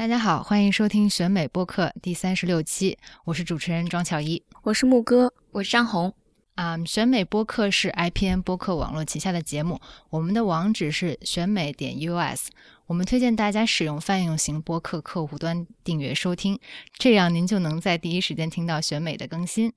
[0.00, 6.14] 大家好，欢迎收听选美播客第三十六期，我是主持人庄巧一，我是木哥，我是张红。
[6.54, 9.78] 啊，选美播客是 IPN 播客网络旗下的节目，
[10.08, 12.48] 我们的网址是选美点 US。
[12.86, 16.58] 我们推荐大家使用泛用型播客客户端订阅收听，
[16.94, 19.70] 这样您就能在第一时间听到选美的更新。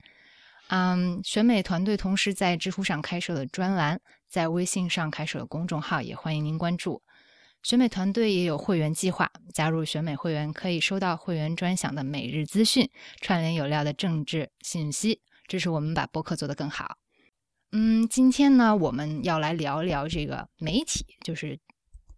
[0.70, 4.00] 嗯，选美团队同时在知乎上开设了专栏，
[4.30, 7.02] 在微信上开设了公众号，也欢迎您关注。
[7.64, 12.90] 选美团队也有会员计划，加入选美会员可以收到会员专享的每日资讯，
[13.22, 15.22] 串联有料的政治信息。
[15.48, 16.98] 支持我们把播客做得更好。
[17.72, 21.58] 嗯，今天呢，我们要来聊聊这个媒体，就是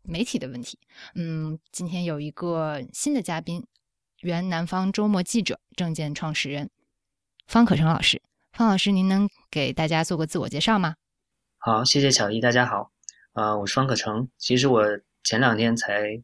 [0.02, 0.80] 媒体的问题。
[1.14, 3.64] 嗯，今天有一个新的嘉宾，
[4.22, 6.72] 原南方周末记者、证件创始人
[7.46, 8.20] 方可成老师。
[8.52, 10.96] 方老师，您能给大家做个自我介绍吗？
[11.60, 12.92] 好，谢谢巧艺，大家好。
[13.34, 14.28] 啊，我是方可成。
[14.38, 14.82] 其实我
[15.26, 16.24] 前两天才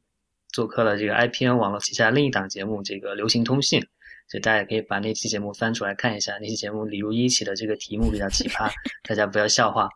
[0.53, 3.85] 做客了这个 IPN 网络旗下另一档节目，这个流行通信。
[4.29, 8.71] 就大家也可以把那期节目翻出来看一下，那期节目李如一起的这个题目比较奇葩，
[9.03, 9.89] 大家不要笑话。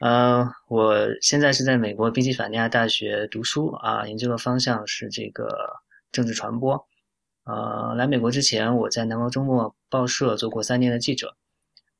[0.00, 5.48] 呃，我现在是在美国宾夕法尼亚大学读书啊，研究的方向是这个
[6.10, 6.88] 政治传播。
[7.44, 11.36] 呃，来美国之前，我在南方周末报社做过三年的记者。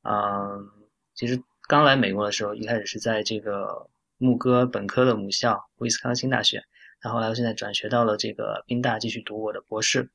[0.01, 0.67] 嗯，
[1.15, 6.63] 其实刚来美国的时候，一开始是在这个牧歌本科的母校威斯康星大学，
[7.01, 10.09] 然后来现在转学到了这个宾大继续读我的博士。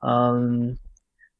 [0.00, 0.76] 嗯，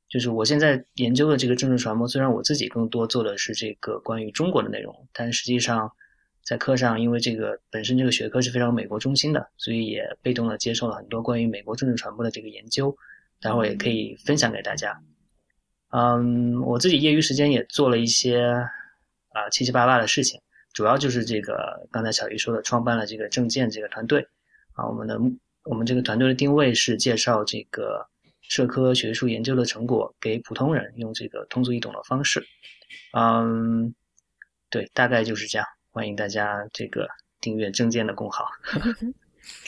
[0.09, 5.91] 就是我现在研究的这个政治传播，虽然我自己更多做的是这个关于中国的内容，但实际上
[6.45, 12.97] 在课上，因为这个本身这个学科是非常美国中心的，所以也被动的接受了很多关于美国政治传播的这个研究，
[13.41, 15.01] 待会儿也可以分享给大家。
[15.91, 18.43] 嗯，我自己业余时间也做了一些
[19.31, 20.41] 啊七七八八的事情，
[20.73, 24.27] 主要就是这个刚才小鱼说的，创办了这个证件这个团队
[24.75, 25.19] 啊，我们的
[25.65, 28.07] 我们这个团队的定位是介绍这个。
[28.49, 32.45] 社科学术研究的成果给普通人用这个通俗易懂的方式，
[33.17, 33.95] 嗯，
[34.69, 35.67] 对，大概就是这样。
[35.91, 37.09] 欢迎大家这个
[37.41, 38.45] 订阅证件的公号。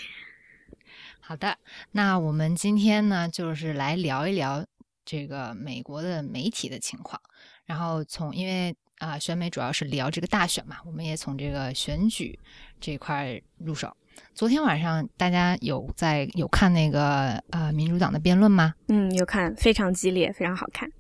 [1.21, 1.57] 好的，
[1.93, 4.67] 那我们今天呢，就是来聊一聊
[5.07, 7.19] 这个美国的媒体的情况。
[7.65, 12.39] 然后从因为啊，选美主要是聊这个大选嘛，我们也从这个选举
[12.81, 13.95] 这块入手。
[14.33, 18.75] 昨天晚上大家有在有看那个呃民主党的辩论吗？
[18.89, 20.91] 嗯，有看，非常激烈，非常好看。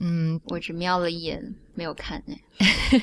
[0.00, 2.36] 嗯，我只瞄了一眼，没有看呢。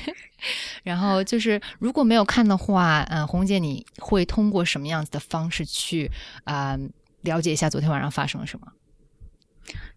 [0.84, 6.10] 然后就是如果没有看的话，嗯，红姐你会通过什么样子的方式去
[6.44, 6.78] 啊
[7.22, 8.66] 了解一下昨天晚上发生了什么？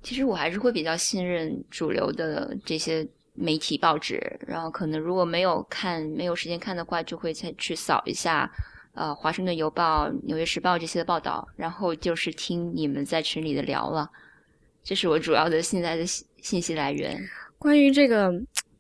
[0.02, 3.08] 其实我还是会比较信任主流的这些
[3.40, 8.52] 媒体报纸，然后可能如果没有看没有时间看的话，就会再去扫一下。
[8.96, 14.10] 呃，华盛顿邮报、纽约时报这些的报道，然后就是听你们在群里的聊了，
[14.84, 17.18] 这是我主要的现在的信信息来源。
[17.58, 18.34] 关于这个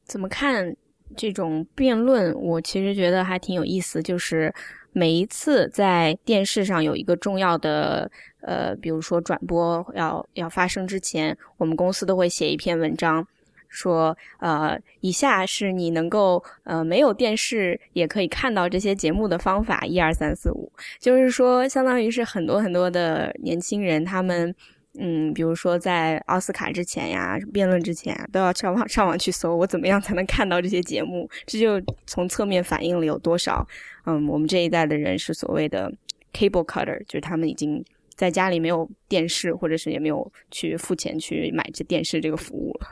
[0.03, 0.75] 怎么看
[1.15, 4.01] 这种辩论，我其实觉得还挺有意思。
[4.03, 4.53] 就是
[4.91, 8.11] 每一次在电视上有一个重要的
[8.41, 13.25] 呃，比如说转播要要发生之前，我们公司都会写一篇文章。
[13.69, 24.53] 说，呃，以下是你能够，呃，没有电视也可以看到这些节目的方法，一二三四五，就是说，相当于是很多很多的年轻人，他们，
[24.99, 31.29] 嗯，比如说在奥斯卡之前呀，辩论之前，都要上网上网去搜，我怎么样才能看到这些节目？
[31.45, 33.65] 这就从侧面反映了有多少，
[34.05, 35.93] 嗯，我们这一代的人是所谓的
[36.33, 42.87] cable cutter，就是他们已经在家里没有电视，或者是也没有去付钱去买这电视这个服务了。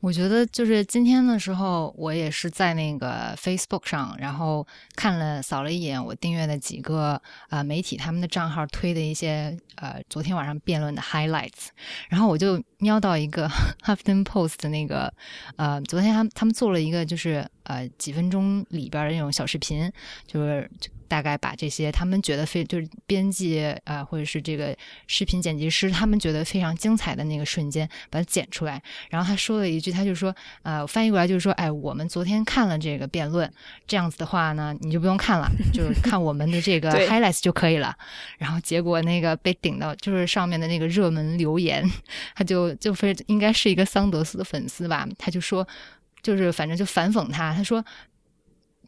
[0.00, 11.68] 我觉得就是今天的时候，我也是在那个 Facebook 上，然后看了扫了一眼我订阅的几个呃媒体他们的账号推的一些呃昨天晚上辩论的 highlights，
[12.08, 13.48] 然后我就瞄到一个
[13.84, 15.12] Huffington Post 的那个
[15.56, 19.90] 呃昨天他们他们做了一个就是呃几分钟里边的那种小视频，
[20.26, 20.70] 就是。
[21.08, 24.76] 大概把这些他们觉得非就是编辑啊，或者是这个
[25.06, 28.82] 视频剪辑师他们觉得非常精彩的那个瞬间，把它剪出来。
[29.10, 33.50] 然后他说了一句，他就说，呃，翻译过来就是说，哎，我们昨天看了这个辩论，
[33.86, 37.94] 这样子的话呢，你就不用看了， 就是看我们的这个 highlights 就可以了。
[38.38, 41.88] 然后结果那个被顶到，就是上面的那个热门留言，
[42.34, 45.66] 他就就非应该是一个桑德斯的粉丝吧，他就说，
[46.22, 47.84] 就是反正就反讽他，他说。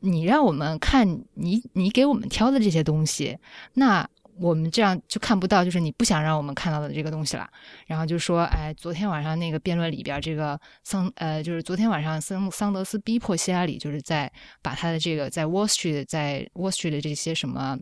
[0.01, 3.37] 你让我们看你你给我们挑的这些东西，
[3.75, 4.09] 那
[4.39, 7.49] 我们这样就看不到，就是你不想让我们看到的这个东西了。
[7.87, 17.79] 然后就说，哎，昨天晚上那个辩论里边，这个桑呃，就是昨天晚上桑桑德斯逼迫希拉里，就是在把他的这个在 Wall Street 在 Wall Street 的这些什么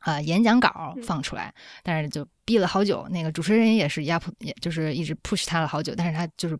[0.00, 6.58] 啊演讲稿放出来，但是就逼了好久，那个主持人也是压迫，也就是一直 push 他了好久，但是他就是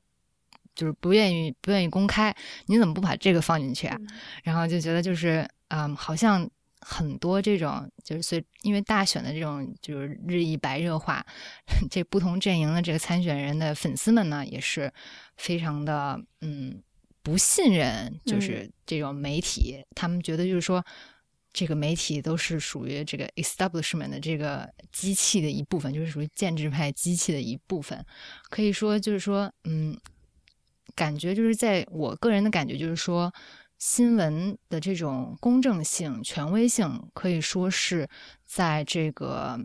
[0.78, 2.32] 就是不愿意不愿意公开，
[2.66, 3.98] 你怎么不把这个放进去啊？
[4.44, 6.48] 然后就觉得就是嗯，好像
[6.80, 11.26] 很多这种就是随因为大选的这种就是日益白热化，
[11.90, 14.92] 这不同阵营的这个参选人的粉丝们呢，也是
[15.36, 16.80] 非常的嗯
[17.22, 20.84] 不信任，就是这种媒体，他们觉得就是说。
[21.50, 28.04] 这个媒体都是属于这个 establishment 的这个机器的一部分，就是属于建制派机器的一部分。
[28.48, 29.98] 可以说，就是说，嗯，
[30.94, 33.32] 感觉就是在我个人的感觉，就是说，
[33.78, 38.08] 新闻的这种公正性、权威性，可以说是
[38.44, 39.58] 在这个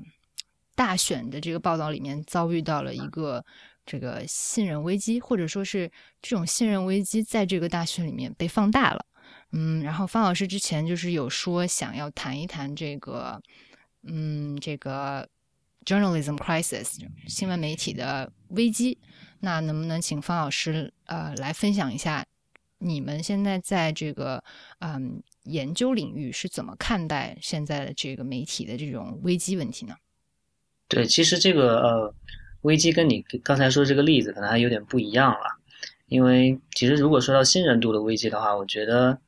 [0.76, 3.44] 大选的这个报道里面遭遇到了一个
[3.86, 5.92] 这个信任危机，或者说是
[6.22, 9.06] 这种信任危机在这个大选里面被放大了。
[9.52, 13.42] 嗯，然后方老师之前就是有说想要谈一谈这个，
[14.04, 15.28] 嗯，这个
[15.86, 19.00] journalism crisis 新闻媒体的危机。
[19.44, 22.26] 那能不能请方老师呃来分享一下
[22.78, 24.44] 你们现在在这个
[24.80, 29.96] 嗯研究领域是怎么看待现在的这个媒体的这种危机问题呢？
[30.88, 32.16] 对，其实这个呃
[32.62, 35.60] 危机跟你刚才说这个例子可能还有点不一样了，
[36.08, 39.20] 因为其实如果说到信任度的危机的话，我觉得。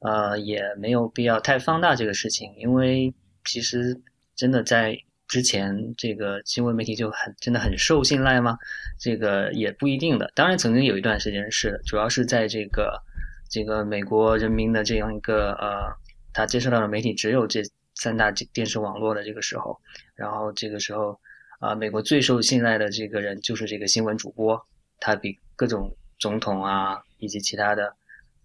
[0.00, 3.12] 呃，也没有必要太放大这个事情，因为
[3.46, 3.98] 其实
[4.36, 4.96] 真的在
[5.28, 8.56] 之前，这个新闻媒体就很真的很受信赖吗？
[8.98, 10.30] 这个也不一定的。
[10.34, 13.02] 当然，曾经有一段时间是的，主要是在这个
[13.50, 15.92] 这个美国人民的这样一个呃，
[16.32, 17.62] 他接受到的媒体只有这
[17.94, 19.78] 三大电视网络的这个时候，
[20.14, 21.18] 然后这个时候
[21.58, 24.60] 啊，美国最受信赖的这个人就是这个新闻主播，
[25.00, 27.94] 他比各种总统啊以及其他的。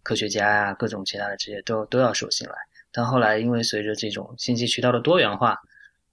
[0.03, 2.55] 科学家呀，各种其他的这些都都要受信赖。
[2.91, 5.55] 但后来，因为随着这种信息渠道的多元化，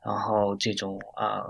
[0.09, 1.45] 然后这种啊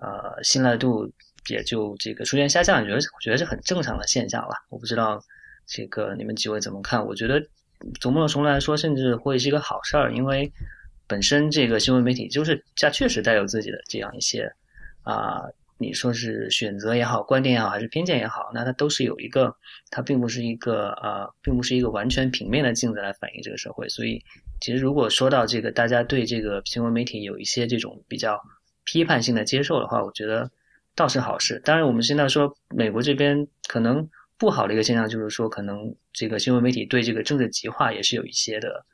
[0.00, 1.08] 呃信赖度
[1.48, 4.54] 也就这个出现下降，觉得我觉得是很正常的现象了。
[4.70, 5.22] 我不知道
[5.66, 7.06] 这个你们几位怎么看？
[7.06, 7.40] 我觉得
[8.00, 10.52] 从某种程度来说，甚至会是一个好事儿，因为
[11.06, 14.52] 本身这个新闻媒体就是它确实带有自己的这样一些
[15.02, 15.42] 啊。
[15.82, 19.56] 你说是选择也好，观点也好，还是偏见也好，那它都是有一个，
[19.90, 23.88] 它并不是一个呃，并不是一个完全平面的镜子来反映这个社会。
[23.88, 24.22] 所以，
[24.60, 28.40] 其实如果说到这个，大家对这个新闻媒体有一些这种比较
[28.84, 30.50] 批判性的接受的话，我觉得
[30.94, 31.60] 倒是好事。
[31.64, 38.84] 当然，我们现在说美国这边可能不好的一个现象，就是说可能这个新闻媒体对这个政治极化也是有一些的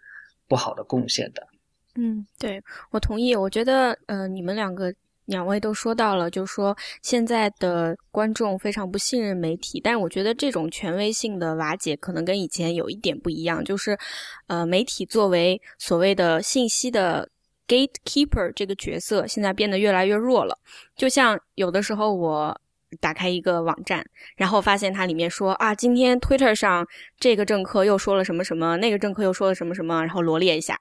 [0.49, 1.47] 不好的贡献的。
[1.95, 3.35] 嗯，对我同意。
[3.35, 4.95] 我觉得呃，你们两个。
[5.26, 13.99] 两位都说到了，就说现在的观众非常不信任媒体，但是我觉得这种权威性的瓦解可能跟以前有一点不一样，就是，
[14.46, 17.28] 呃，媒体作为所谓的信息的
[17.67, 20.56] gatekeeper 这个角色，现在变得越来越弱了。
[20.94, 22.61] 就像有的时候我
[23.00, 24.06] 打开一个网站，
[24.37, 26.87] 然后发现它里面说啊，今天 Twitter 上
[27.19, 30.78] 这个政客又说了什么什么，那个政客又说了什么什么，然后罗列一下，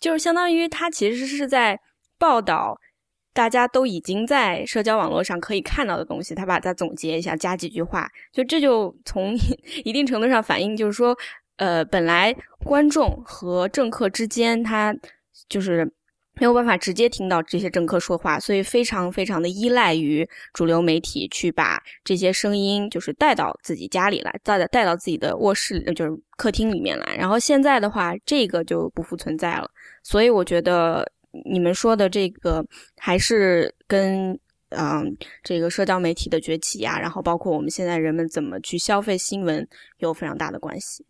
[0.00, 1.78] 就是相当于他其实是在
[2.18, 2.80] 报道。
[3.34, 9.36] 大家都已经在社交网络上可以看到的东西，他把它总结一下，加几句话，就这就从
[9.84, 11.14] 一定程度上反映，就是说，
[11.56, 12.32] 呃，本来
[12.64, 14.94] 观众和政客之间，他
[15.48, 15.84] 就是
[16.34, 27.16] 没有办法直接听到这些政客说话，所以非常非常的依赖于主流媒体去把这些声音就是带到自己家里来，带带到自己的卧室，就是客厅里面来。
[27.16, 29.68] 然后现在的话，这个就不复存在了，
[30.04, 31.10] 所以我觉得。
[31.44, 32.64] 你们说的这个
[32.96, 34.38] 还是跟
[34.70, 39.66] 嗯这个社交媒体的崛起呀，然后包括我们现在人们怎么去消费新闻
[39.98, 41.04] 有非常大的关系。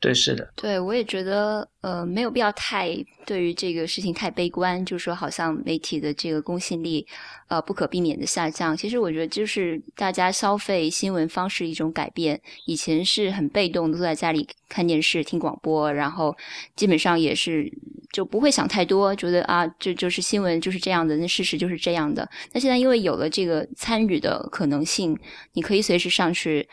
[0.00, 0.52] 对，是的。
[0.56, 2.92] 对，我也觉得，呃，没有必要太
[3.24, 7.06] 对于这个事情太悲观，就是说，好像媒体的这个公信力，
[7.46, 8.76] 呃，不可避免的下降。
[8.76, 12.42] 其实，我觉得就是大家消费新闻方式一种改变。
[12.66, 16.36] 以前是很被动的，坐在家里看电视、听广播，然后
[16.74, 17.72] 基本上也是
[18.12, 22.28] 就不会想太多，觉得啊，这就是新闻就是这样的，那事实就是这样的。
[22.52, 25.18] 那现在因为有了这个参与的可能性，
[25.54, 26.68] 你可以随时上去。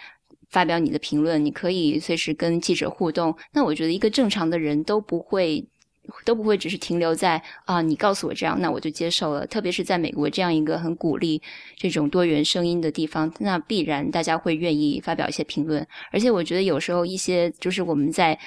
[0.51, 3.37] 发表你的评论，你可以随时跟记者互动。
[3.53, 5.63] 那我觉得一个正常的人都不会，
[6.25, 9.45] 都不会只是停留在啊，你告诉我这样，那我就接受了。
[9.45, 11.39] 特别是在美国这样一个很鼓励
[11.75, 15.85] 这种多元声音的地方，那必然大家会愿意发表一些评论。
[16.11, 18.39] 而且我觉得有时候一些就是我们在。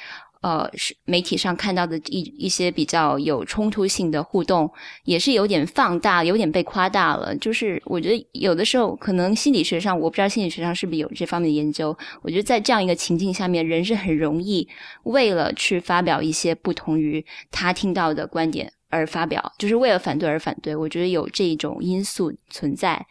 [0.42, 4.70] 呃，是媒体上看到的一一些比较有冲突性的互动，
[5.04, 7.34] 也是有点放大，有点被夸大了。
[7.36, 11.96] 就是我觉得有的时候，可能心理学上，我不知道心理学上是不是有这方面的研究。
[12.22, 14.68] 我觉得在这样一个情境下面，人是很容易
[15.04, 18.72] 为了去发表一些不同于他听到的观点。
[18.94, 20.76] 而发表，就是为了反对而反对。
[20.76, 23.06] 我觉得有这种因素存在。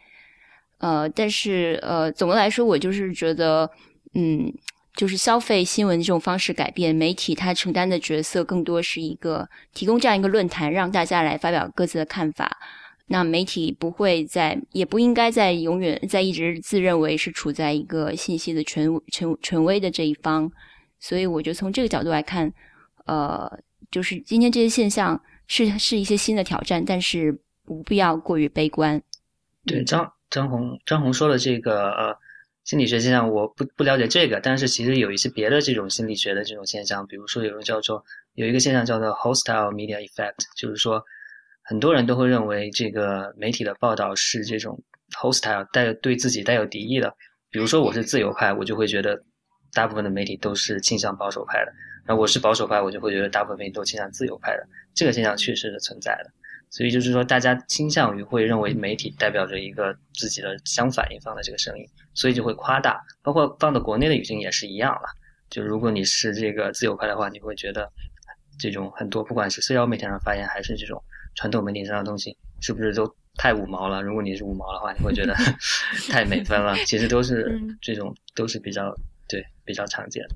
[0.78, 3.68] 呃，但是呃，总的来说，我就是觉得，
[4.14, 4.54] 嗯，
[4.94, 12.58] 就是消费新闻这种方式改变，媒体它承担的角色更多是一个提供这样一个论坛，让大家来发表各自的看法。
[13.06, 20.50] 那媒体不会在，也不应该在永远在一直自认为是处在一个信息的权权权威的这一方。
[21.00, 22.52] 所以，我觉得从这个角度来看，
[23.06, 23.50] 呃，
[23.90, 29.02] 就是今天这些现象是是一些新的挑战，但是不必要过于悲观。
[29.66, 30.12] 对，张。
[30.30, 32.16] 张红张红说的这个呃
[32.64, 38.04] 心理学现象，我不不了解这个，但是其实有一些别的这种心理学的这种现象，比如说有个叫做
[38.34, 41.02] 有一个现象叫做 hostile media effect，就是说
[41.64, 44.80] 很多人都会认为这个媒体的报道是这种
[45.20, 47.12] hostile 带对自己带有敌意的，
[47.50, 49.20] 比如说我是自由派，我就会觉得
[49.72, 51.72] 大部分的媒体都是倾向保守派的，
[52.06, 54.64] 那我是保守派，我就会觉得大部分媒体都倾向自由派的，
[54.94, 56.30] 这个现象确实是存在的。
[56.72, 62.98] 所以就是说，大家倾向于会认为媒体代表着一个自己的相反一方的这个声音，所以就会夸大。
[63.22, 65.02] 包括放到国内的语境也是一样了。
[65.50, 67.86] 就如果你是这个自由派的话，你会觉得
[68.58, 71.00] 这种很多不管是社交媒体上发言，还是这种
[71.34, 74.00] 传统媒体上的东西，是不是都太五毛了？
[74.00, 75.34] 如果你是五毛的话，你会觉得
[76.10, 76.74] 太美分了。
[76.86, 78.96] 其实都是这种，都是比较
[79.28, 80.34] 对比较常见的。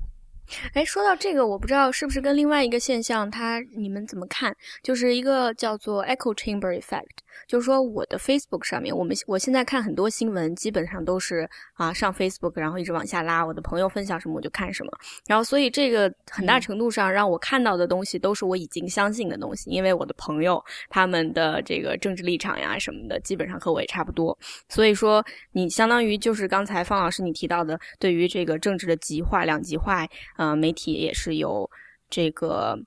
[0.73, 4.55] 哎，说到这个，我不知道是不是跟另外一个现象，它你们怎么看？
[4.81, 7.05] 就是一个叫做 echo chamber effect，
[7.47, 14.91] 就是说我的 Facebook 上面，我们我现在看很多新闻，基本上都是啊上 Facebook，然后一直往下拉，我的朋友分享什么我就看什么，
[15.27, 24.37] 然后所以这个很大程度上让我看到的东西都是我已经相信的东西，因为我的朋友他们的这个政治立场呀什么的，基本上和我也差不多，
[24.69, 30.07] 所以说你相当于就是刚才方老师你提到的，对于这个政治的极化、两极化。
[30.37, 31.69] 呃，媒体也是有
[32.09, 32.79] 这个，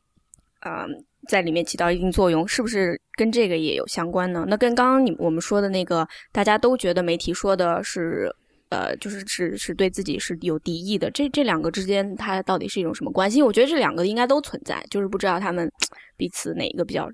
[0.60, 0.86] 呃，
[1.28, 4.46] 在里面起到一定作用，是不是跟这个也有相关呢？
[4.48, 8.34] 那跟刚刚你我们说的那个，大家都觉得媒体说的是，
[8.70, 13.42] 呃，就是是是对自己是有敌意的，这这两个之间它到底是一种什么关系？
[13.42, 15.70] 我觉得这两个应该都存在，就是不知道他们
[16.16, 17.10] 彼此哪一个比较，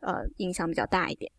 [0.00, 1.30] 呃，影响比较大一点。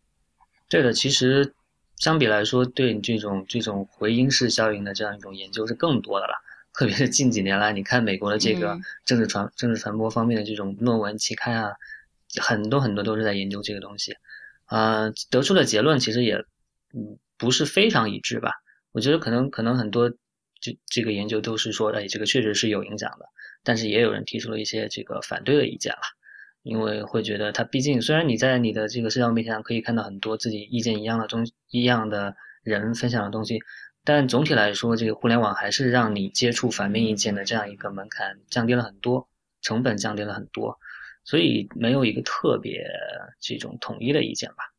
[0.68, 1.54] 对的，其实
[1.96, 6.34] 相比来说，对这种这种回音式效应的这样一种研究是更多的了。
[6.72, 11.74] 特别是近几年来，你看美国的这个政治传政治传播方面的这种论文期刊啊，
[12.40, 14.16] 很多很多都是在研究这个东西，
[14.64, 16.36] 啊，得出的结论其实也
[16.94, 18.52] 嗯不是非常一致吧。
[18.92, 20.10] 我觉得可能可能很多
[20.60, 23.26] 这这个研究都是说，哎，这个确实是有影响的，
[23.62, 26.00] 但是也有人提出了一些这个反对的意见了，
[26.62, 33.60] 因为会觉得它毕竟虽然你在你的这个社交媒体上可以看到很多自己意见一样的东一样的人分享的东西。
[34.04, 39.28] 但总体来说，这个互联网还是让你接触反面意见的这样一个门槛降低了很多，
[39.60, 40.76] 成本降低了很多，
[41.24, 42.84] 所以没有一个特别
[43.40, 44.72] 这种统一的意见吧。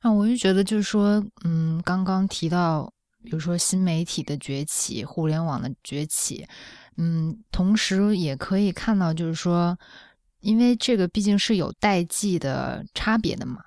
[0.00, 2.92] 啊，我就觉得就是说，嗯，刚刚提到，
[3.22, 6.46] 比如说新媒体的崛起，互联网的崛起，
[6.96, 9.78] 嗯，同时也可以看到，就是说，
[10.40, 13.60] 因为这个毕竟是有代际的差别的嘛。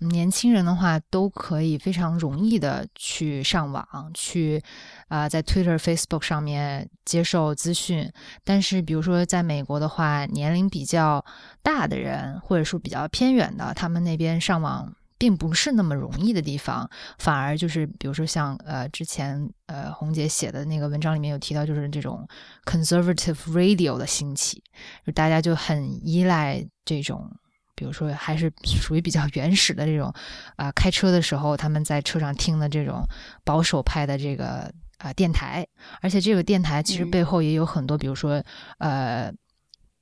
[0.00, 4.62] 年轻人的话都可以非常容易的去上网，去
[5.08, 8.08] 啊，在 Twitter、Facebook 上面接受资讯。
[8.44, 11.24] 但是，比如说在美国的话，年龄比较
[11.62, 16.88] 大的人，或者说比较偏远的，他们那边上网并不是那么容易的地方，
[17.18, 22.24] 反而就是比如说像呃之前呃红姐写的那个文章里面有提到，就是这种
[22.64, 24.62] conservative radio 的兴起，
[25.04, 27.28] 就大家就很依赖这种。
[27.78, 30.12] 比如说，还是属于比较原始的这种，
[30.56, 33.06] 啊，开车的时候他们在车上听的这种
[33.44, 34.68] 保守派的这个
[34.98, 35.64] 啊电台，
[36.00, 38.42] 而且这个电台其实背后也有很多，比如说
[38.78, 39.32] 呃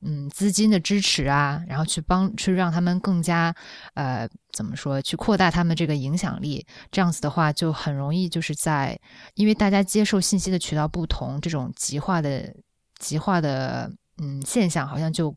[0.01, 3.55] 嗯资金的支持啊，然后去帮去让他们更加
[3.93, 6.67] 呃怎么说，去扩大他们这个影响力。
[6.91, 8.99] 这样子的话，就很容易就是在
[9.35, 12.55] 因为大家接受信息的渠道不同，这种极化的
[12.99, 15.37] 极化的嗯现象好像就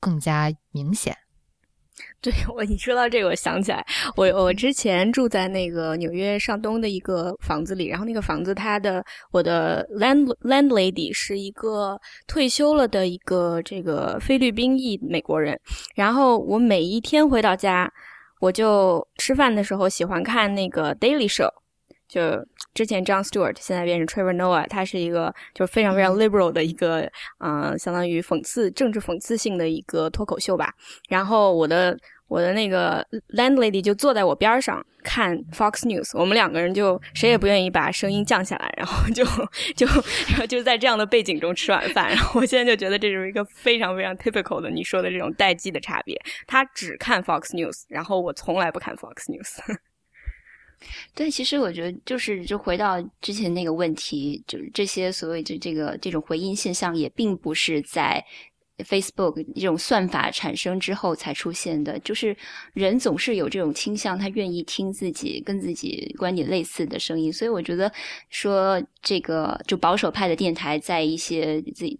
[0.00, 1.16] 更加明显。
[2.20, 3.84] 对我，你说到这个，我想起来，
[4.16, 15.58] 我我之前住在那个纽约上东的一个房子里，然后那个房子它的我的 land landlady 是一个退休了的一个这个菲律宾裔美国人，
[15.94, 17.90] 然后我每一天回到家，
[18.40, 21.50] 我就吃饭的时候喜欢看那个 Daily Show。
[22.08, 30.72] 就之前 John Stewart，现在变成 Trevor Noah，他是一个就是非常非常 liberal 的一个，嗯，相当于讽刺政治讽刺性的一个脱口秀吧。
[31.08, 31.96] 然后我的
[32.28, 39.24] 我的那个 landlady 就坐在我边上看 Fox News，我们两个人就谁也不愿意把声音降下来，然后就
[39.76, 39.86] 就
[40.28, 42.08] 然后就在这样的背景中吃晚饭。
[42.08, 46.18] 然后我现在就觉得这是一个非常非常 typical 的你说的这种代际的差别。
[46.46, 49.58] 他只看 Fox News，然后我从来不看 Fox News。
[51.14, 58.24] 对，其实我觉得就是就回到之前那个问题，就是这些所谓的这个这种回音现象，也并不是在。
[58.84, 62.36] Facebook 这种算法产生之后才出现的，就是
[62.74, 67.92] 人总是有这种倾向，他愿意听自己跟自己观点类似的声音，所以我觉得
[68.30, 71.98] 说这个就保守派的电台在一些自己。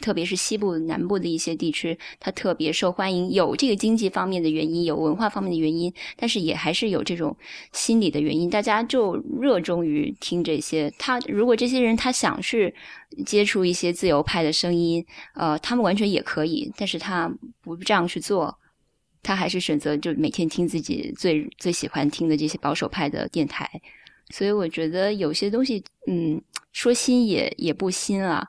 [0.00, 7.36] 特别是西部、南部的一些地区，它特别受欢迎，有这个经济方面的原因，有文化方面的原因，但是也还是有这种
[7.72, 8.50] 心理的原因。
[8.50, 10.92] 大家就热衷于听这些。
[10.98, 12.74] 他如果这些人他想去
[13.24, 17.32] 接触一些自由派的声音，呃，他们完全也可以，但是他
[17.62, 18.58] 不这样去做，
[19.22, 23.70] 他还是选择就每天听自己最最喜欢听的这些保守派的电台。
[24.30, 28.48] 所以我觉得有些东西，嗯，说新也也不新了。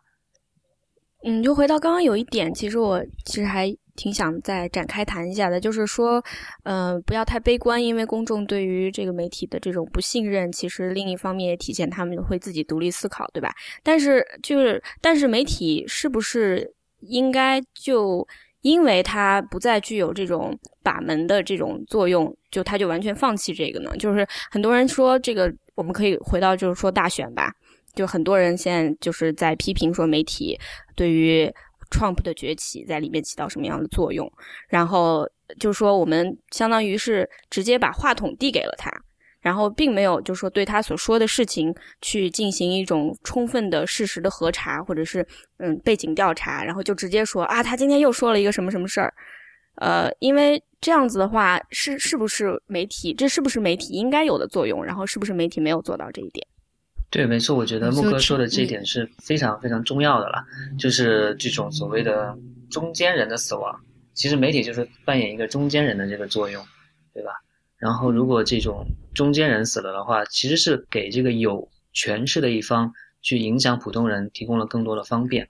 [1.28, 6.24] 嗯，就回到刚刚有一点，其实我其实还挺想再展开谈一下的，就是说，
[6.64, 13.52] 嗯，不要太悲观，因为公众对于这个媒体的这种不信任，其实另一方面也体现他们会自己独立思考，对吧？
[13.82, 18.28] 但是就是，但是媒体是不是应该就
[18.62, 23.90] 因为它不再具有这种把门的这种作用，就他就完全放弃这个呢？
[23.98, 27.52] 就是很多人说这个，我们可以回到就是说大选吧。
[27.96, 30.60] 就很多人现在就是在批评说媒体
[30.96, 31.52] 对于
[31.90, 34.30] Trump 的崛起在里面起到什么样的作用，
[34.68, 35.28] 然后
[35.60, 38.92] 就说我们相当于是直接把话筒递给了他，
[39.40, 45.26] 然后并没有就是说对他所说的事情去进行一种充分的事实的核查或者是
[45.60, 49.14] 嗯背景调查，然后就直接说啊他今天又说了一个什么什么事儿，
[49.76, 56.46] 呃，因为这样子的话是是不是媒体这是不是媒体应该有的作用，然后是不是媒体没有做到这一点？
[57.10, 60.44] 对，没错，我觉得木哥说的这一点是非常非常重要的了，
[60.78, 62.38] 就是这种所谓的
[62.70, 63.80] 中间人的死亡，
[64.14, 66.66] 其实媒体就是扮演一个中间人的这个作用，
[67.14, 67.32] 对吧？
[67.78, 72.92] 然后如果这种中间人死了的话，其实是给这个有权势的一方
[73.22, 75.48] 去影响普通人提供了更多的方便，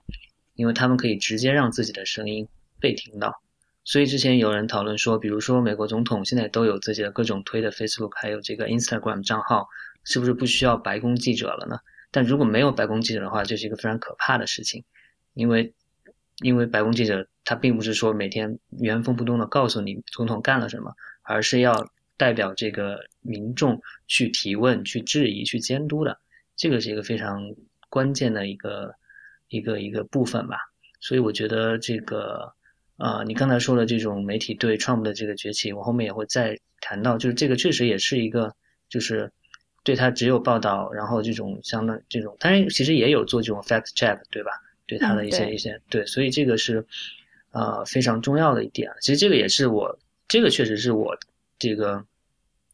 [0.54, 2.46] 因为他们可以直接让自己的声音
[2.80, 3.40] 被听到。
[3.82, 9.66] 所以之前有人讨论说，比如说美国总统现在都有自己的各种推的 Facebook，还有这个 Instagram 账号。
[10.06, 11.78] 是不是不需要白宫记者了呢？
[12.12, 14.84] 但如果没有白宫记者的话，这是一个非常可怕的事情，
[15.34, 15.74] 因为
[16.38, 26.18] 因为白宫记者他并不是说每天原封不动的告诉你总统干了什么，而是要代表这个民众去提问、去质疑、去监督的，
[26.56, 27.42] 这个是一个非常
[27.90, 28.94] 关键的一个
[29.48, 30.56] 一个一个部分吧。
[31.00, 32.54] 所以我觉得这个
[32.96, 38.54] 呃，你刚才说的这种媒体对 Trump 的这个崛起，我后面也会再谈到，就是这个确实也是一个
[38.88, 39.32] 就是。
[39.86, 44.50] 对他只有报道，然后这种相当这种，当然其实也有做这种 fact check，对吧？
[44.84, 46.84] 对他的一些一些对，所以这个是
[47.52, 48.90] 呃非常重要的一点。
[49.00, 49.96] 其实这个也是我
[50.26, 51.16] 这个确实是我
[51.56, 52.04] 这个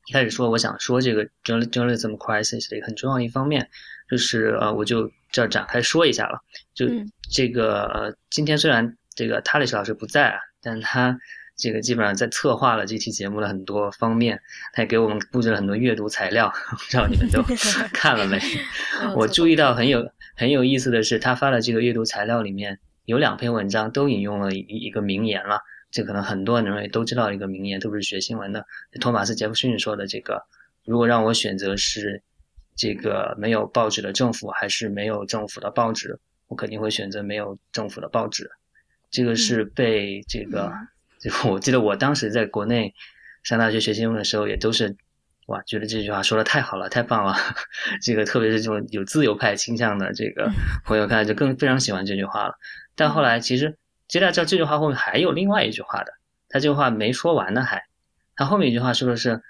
[0.07, 3.69] 一开始说我想说这个 journalism crisis 的一个很重要一方面，
[4.09, 6.41] 就是呃我就这展开说一下了。
[6.73, 6.87] 就
[7.31, 11.19] 这个呃今天虽然这个塔里什老师不在啊，但他。
[11.63, 14.41] 这个基本上在策划了这期节目的很多方面，
[14.73, 17.41] 他也给我们布置了很多阅读材料， 不知道你们都
[17.95, 18.37] 看了没？
[19.15, 25.61] 我注意到很有很有意思的是，他发的这个阅读材料里面有两篇文章都引用了一一个名言了，
[25.93, 28.67] 这可能很多人也都知道一个名言，特别是学新闻的，
[29.01, 30.43] 托马斯杰弗逊说的这个：
[30.85, 32.25] 如果让我选择是
[32.75, 38.51] 这个没有报纸的政府，还是没有政府的报纸，我肯定会选择没有政府的报纸。
[39.13, 40.73] 这个是被这个。
[41.23, 42.95] 就我记得我当时在国内
[43.45, 44.97] 上大学学新闻的时候，也都是
[45.47, 47.37] 哇，觉得这句话说的太好了，太棒了。
[48.03, 50.51] 这个特别是这种有自由派倾向的这个
[50.85, 52.55] 朋友，看来就更非常喜欢这句话了。
[52.97, 56.13] 但后来其实，接大家知道这句话后面还有另外一句话的，
[56.49, 57.85] 他这句话没说完呢，还
[58.35, 59.43] 他后面一句话说的是，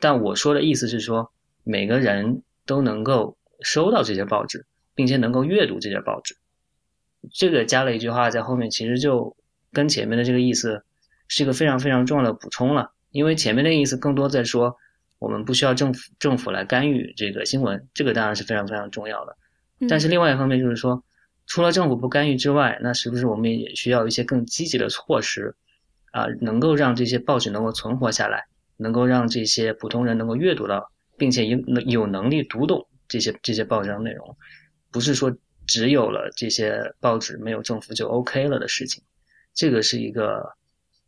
[0.00, 1.30] 但我说的意思是说，
[1.62, 6.36] 每个人都能够收到这些报纸，并且能够阅读这些报纸。
[7.32, 9.36] 这个加了一句话在后面，其实就
[9.72, 10.84] 跟前面的这个意思。
[11.28, 14.76] 是一个非常非常重要的补充了，因为前面的意思更多在说，
[15.18, 19.36] 我们不需要政府政府来干预这个新闻，这个当然是非常非常重要的。
[19.88, 21.02] 但是另外一方面就是说，
[21.46, 25.54] 除了政府不干预之外，那是不是我们也需要一些更积极的措施，
[26.10, 28.44] 啊，能够让这些报纸能够存活下来，
[28.76, 34.36] 能够让这些普通人能够阅读到，并且有有能力读懂这些这些报章内容，
[34.90, 39.02] 不是说只有了这些报纸没有政府就 OK 了的事情，
[39.54, 40.54] 这个是一个。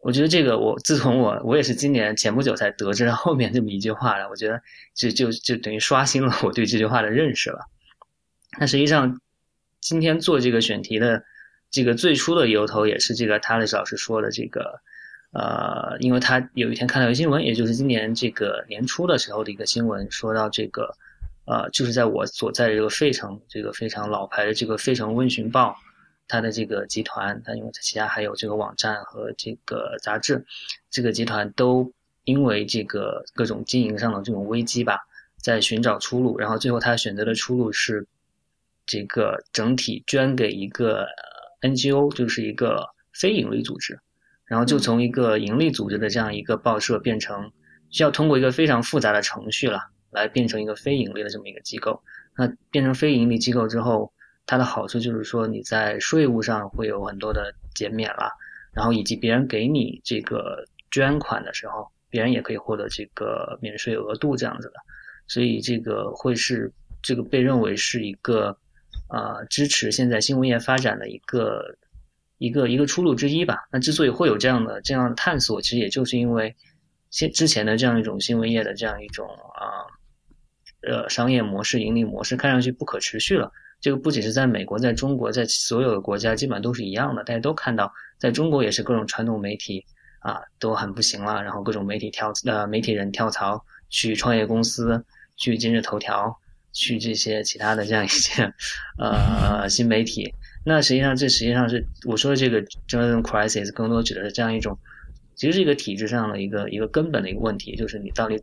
[0.05, 4.61] 我觉得这个，我自从我我也是今年前不久才得知后面这么一句话的，我觉得
[4.93, 7.61] 就就就等于刷新了我对这句话的认识了。
[8.61, 9.19] 那实际上，
[9.81, 11.25] 今天做这个选题的
[11.71, 14.83] 这个最初的由头也是这个塔利斯老师说的这个，
[15.33, 20.95] 呃，因为他有一天看到一个新闻，也就是今年这个年初的时候的一个新闻，说到这个，
[21.47, 25.75] 呃，就是在我所在的这个费城，这个非常老牌的这个费城问询报。
[26.27, 30.45] 它的这个集团，它因为它旗下还有这个网站和这个杂志，
[30.91, 31.93] 这个集团都
[32.25, 35.01] 因为这个各种经营上的这种危机吧，
[35.37, 36.39] 在寻找出路。
[36.39, 38.07] 然后最后他选择的出路是，
[38.87, 41.07] 这个整体捐给一个
[41.61, 44.01] NGO，就是一个非盈利组织。
[44.47, 47.53] 然后就从一个盈利组织的这样一个报社变成
[47.91, 52.03] 需要通过一个非常复杂的程序了，来变成一个非盈利的这么一个机构。
[52.37, 54.14] 那变成非盈利机构之后。
[54.47, 58.31] 它的好处就是说，你在税务上会有很多的减免了，
[58.73, 64.75] 然后以及别人给你这个捐款的时候，别人也可以获得这个免税额度这样子的，
[65.27, 66.71] 所以这个会是
[67.03, 68.57] 这个被认为是一个
[69.09, 71.77] 啊支持现在新闻业发展的一个
[72.39, 73.67] 一个一个出路之一吧。
[73.73, 76.55] 那之所以会有这样的这样的探索，其实也就是因为
[77.11, 79.89] 现之前的这样一种新闻业的这样一种啊
[80.83, 83.51] 呃商业模式、盈利模式看上去不可持续了。
[83.85, 87.23] 这个不仅是在美国，在中国，在所有的国家基本上都是一样的。
[87.23, 89.85] 大家都看到，在中国也是各种传统媒体
[90.21, 95.05] 啊都很不行了，然后各种媒体跳呃媒体人跳槽去创业公司，
[95.37, 96.35] 去今日头条，
[96.73, 98.55] 去这些其他的这样一些
[98.97, 100.33] 呃新媒体。
[100.65, 104.79] 那实际上这实际上是我说的这个 journalism crisis，更多指的是这样一种，
[105.35, 108.43] 其实是一个体制上的一个一个根本的一个问题，就是你到底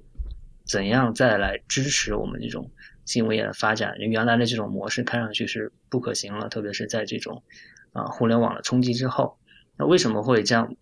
[0.65, 2.69] 怎样再来支持我们这种。
[3.11, 7.43] 新闻业的发展，原来的这种模式看上去是不可行了，特别是在这种
[7.91, 9.37] 啊互联网的冲击之后。
[9.77, 10.75] 那为什么会这样？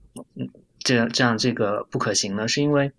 [0.82, 2.48] 这样这样这个不可行呢？
[2.48, 2.92] 是因为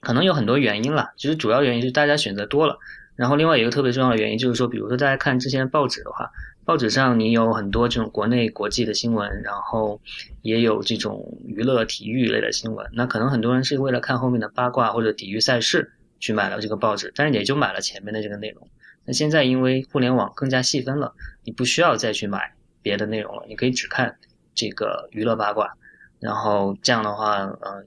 [0.00, 1.12] 可能有很多原因了。
[1.16, 2.78] 其实主要原因是大家选择多了。
[3.16, 6.30] 然后另外一个特别重要的原因就是说，比如说大家看之前报纸的话，
[6.64, 10.00] 报纸上你有很多这种国内国际的新闻，然后
[10.42, 12.90] 也有这种娱乐体育类的新闻。
[12.92, 15.92] 那可能很多人是为了看后面的八卦或者体育赛事。
[16.24, 18.66] 去买了这个报纸，但是也就买了前面的这个内容。
[19.04, 24.16] 那现在因为互联网更加细分了，你不需要再去买别的内容了，你可以只看
[24.54, 25.74] 这个娱乐八卦。
[26.20, 27.86] 然后这样的话，嗯，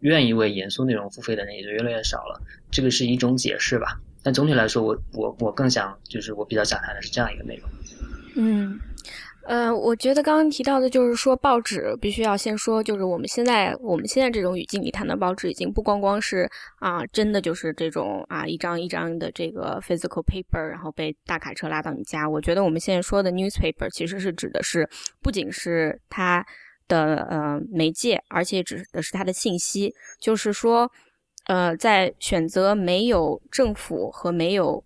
[0.00, 2.38] 愿意为严肃内容付费的人也就越来越少了。
[2.70, 3.98] 这个是一种解释吧。
[4.22, 7.70] 但总体来说，我我我更想就是我比较想谈的是这样一个内容。
[8.34, 8.78] 嗯。
[9.50, 22.28] 呃，我觉得刚刚提到的就是说，报纸必须要先说，就是我们现在我们现在这种语境里谈的报纸，已经不光光是啊，真的就是这种啊，一张一张的这个 physical paper，然后被大卡车拉到你家。
[22.30, 24.88] 我觉得我们现在说的 newspaper，其实是指的是
[25.20, 26.46] 不仅是它
[26.86, 29.92] 的呃媒介，而且指的是它的信息。
[30.20, 30.88] 就是说，
[31.48, 34.84] 呃，在选择没有政府和没有。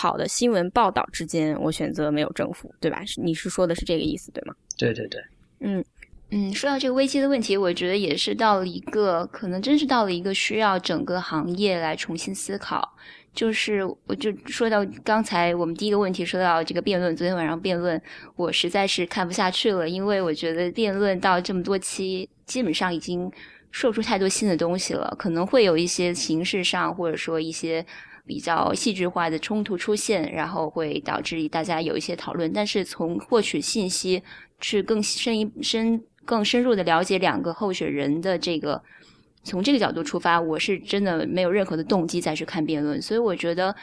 [0.00, 3.02] 好的新闻报道之间，我选择没有政府，对吧？
[3.16, 4.54] 你是说的是这个意思，对吗？
[4.76, 5.20] 对对对，
[5.58, 5.84] 嗯
[6.30, 12.94] 嗯，说到这个危机的问题，我觉得也是到了一个可能真是到了一个需要整个行业来重新思考。
[13.34, 18.00] 就是我就说到刚才我们第一个问题说到这个辩论，昨天晚上辩论，
[18.36, 23.28] 我实在是看不下去了，因为我觉得辩论到这么多期，基本上已经
[23.72, 27.84] 说出太多新的东西了，可能会有一些形式上或者说一些。
[28.28, 32.52] 比较戏剧化的冲突出现，然后会导致大家有一些讨论。
[32.52, 34.22] 但是从获取信息，
[34.60, 38.80] 去更深一深、更深入的了解两个候选人的这个，
[39.42, 43.00] 从这个角度出发，我是真的没有任何的动机再去看辩论。
[43.00, 43.74] 所以我觉得，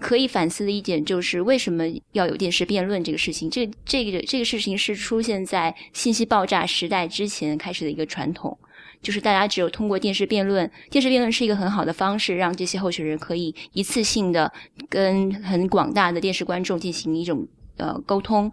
[0.00, 3.50] 可以反思的一点就是，为什么要有电视辩论这个事情？
[3.50, 8.58] 这、这个、这个事情是出现在信息爆炸时代之前开始的一个传统。
[9.02, 14.50] 就是大家只有通过电视辩论，电视辩论是一个很好的方式，让这些候选人可以一次性的
[14.88, 17.46] 跟很广大的电视观众进行一种
[17.78, 18.50] 呃沟通。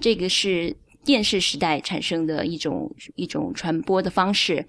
[0.00, 0.74] 这个是
[1.04, 4.64] 电视时代产生的一种一种传播的方式。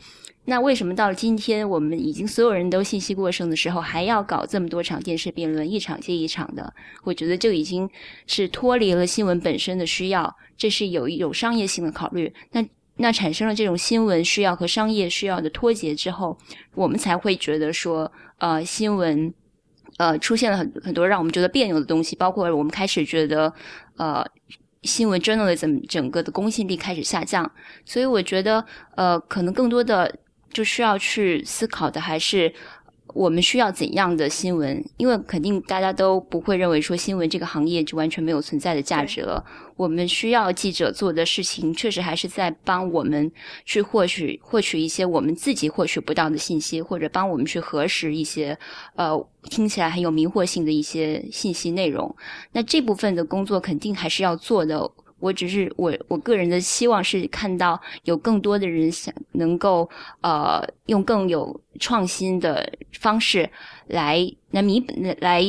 [0.46, 6.74] 那为什么到了今天，我们已经所有人都信息过剩的时候，还要搞这么多场电视辩论，一场接一场的？
[7.06, 7.90] 我觉得就已经
[8.28, 12.34] 是脱离了新闻本身的需要，这是有一种商业性的考虑。
[12.52, 12.66] 那。
[12.98, 16.38] 那产生了这种新闻需要和商业需要的脱节之后，
[16.76, 19.34] 我们才会觉得说，呃，新闻，
[19.98, 23.52] 呃，出现了很很多让我们觉得别扭的东西，包括我们开始觉得，
[23.98, 24.24] 呃，
[24.84, 27.52] 新闻 journalism 整个的公信力开始下降。
[27.84, 28.64] 所以我觉得，
[28.96, 30.20] 呃，可能更多的
[30.52, 32.54] 就需要去思考的还是，
[33.14, 34.84] 我们需要怎样的新闻？
[34.98, 39.44] 因为肯定大家都不会认为说新闻这个行业就完全没有存在的价值了。
[39.76, 43.32] 我们需要记者做的事情，确实还是在帮我们
[43.66, 48.58] 去获取获取一些我们自己获取不到的信息，或者帮我们去核实一些
[48.96, 52.16] 呃听起来很有迷惑性的一些信息内容。
[52.52, 54.92] 那这部分的工作肯定还是要做的。
[55.24, 63.50] 我只是我我个人的希望是看到有更多的人想能够呃用更有创新的方式
[63.88, 64.86] 来来弥
[65.22, 65.42] 来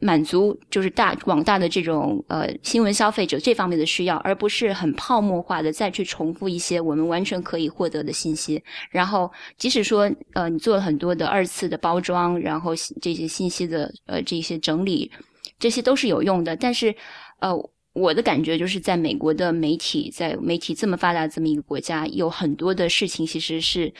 [0.00, 8.62] 满足就是大广大的这种呃新闻消费者这方面的需要，而不是很泡沫化的再去重复一些我们完全可以获得的信息。
[8.90, 15.10] 然后即使说呃你做了很多的二次的包装，然后这些信息的呃这些整理，
[15.58, 16.94] 这些都是有用的，但是
[17.40, 17.70] 呃。
[17.92, 23.92] 我的感觉就是，在美国的媒体，在媒体这么发达这么一个国家，有很多的事情其实是，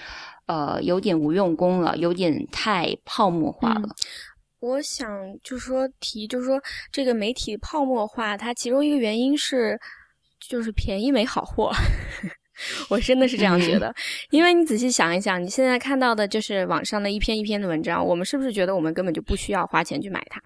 [0.47, 3.89] 呃，有点无用功了，有点太泡沫化了。
[4.61, 5.09] 我想
[5.43, 6.59] 就是说提，就是说
[6.91, 9.79] 这个媒体泡沫化，它其中一个原因是，
[10.49, 11.73] 就是便宜没好货。
[12.89, 13.93] 我真的是这样觉得，
[14.31, 20.41] 因为你仔细想一想，你现在看到的就是网上的一篇一篇的文章，我们是不是觉得我们根本就不需要花钱去买它？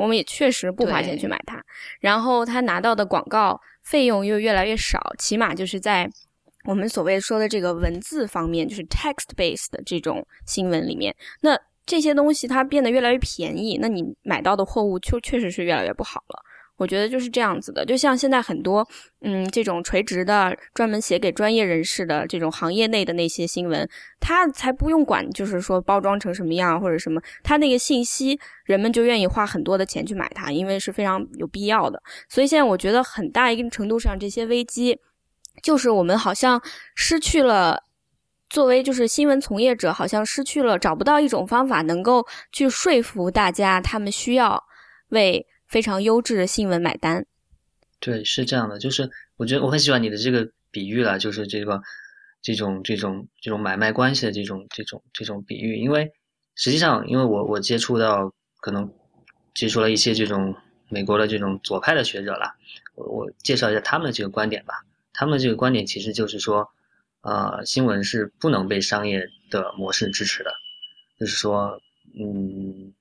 [0.00, 1.62] 我们也确实不花钱去买它，
[2.00, 6.10] 然后它拿到的广告费用又越来越少，起码就是在
[6.64, 16.42] 我们所谓说的这个文字方面，就是 text based 的这种新闻里面，那这些东西它变得越来越便宜，那你买到的货物就确实是越来越不好了。
[16.80, 18.88] 我觉得就是这样子的，就像现在很多，
[19.20, 23.86] 嗯，这种垂直的、专门写给专业人士的这种行业内的那些新闻，
[24.18, 32.02] 他才不用管，就是说包装成什么样或者什么，他那个信息，人们就愿意花很多的钱去买它，因为是非常有必要的。
[32.30, 34.98] 所以现在我觉得很大一定程度上，这些危机，
[35.62, 36.58] 就是我们好像
[36.94, 37.84] 失去了，
[38.48, 44.64] 作为就是新闻从业者，好像失去了找不到一种方法能够去说服大家，他们需要
[45.10, 45.46] 为。
[45.70, 47.24] 非常优质的新闻买单，
[48.00, 51.80] 对，是这样的，就是我觉得我很喜欢你的这个比喻了，就是这个
[52.42, 56.12] 这种这种这种买卖关系的这种这种这种比喻，因为
[56.56, 58.92] 实际上，因为我我接触到可能
[59.54, 60.56] 接触了一些这种
[60.88, 62.52] 美国的这种左派的学者了，
[62.96, 64.74] 我我介绍一下他们的这个观点吧，
[65.12, 66.68] 他们的这个观点其实就是说，
[67.20, 70.50] 呃，新闻是不能被商业的模式支持的，
[71.20, 71.80] 就是说，
[72.18, 72.92] 嗯。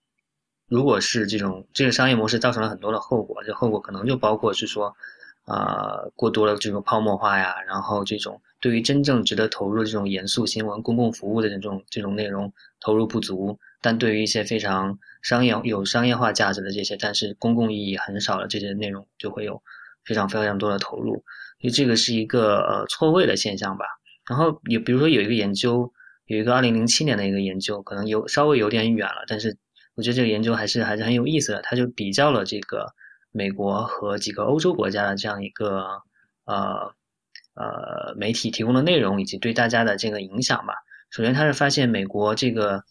[0.69, 4.95] 如果是这种这个商业模式造成了很多的后果，这后果可能就包括是说，
[5.45, 19.63] 呃，过多的这种泡沫化呀，然后这种对于真正值得投入的这种严肃新闻、公共服务的这种这种内容投入不足，但对于一些非常商业有商业化价值的这些，但是公共意义很少的这些内容，就会有
[20.05, 21.13] 非常非常多的投入，
[21.59, 23.85] 所以这个是一个呃错位的现象吧。
[24.29, 25.91] 然后有比如说有一个研究，
[26.27, 29.57] 有一个二零零七年的一个研究，可能有稍微有点远了，但是。
[29.99, 32.93] 我觉得这个研究还是还是很有意思的，他就比较了这个
[33.33, 36.03] 美国和几个欧洲国家的这样一个
[36.45, 36.93] 呃
[37.53, 40.75] 呃媒体提供的内容以及对大家的这个影响吧。
[41.09, 42.81] 首先，他是发现美国这个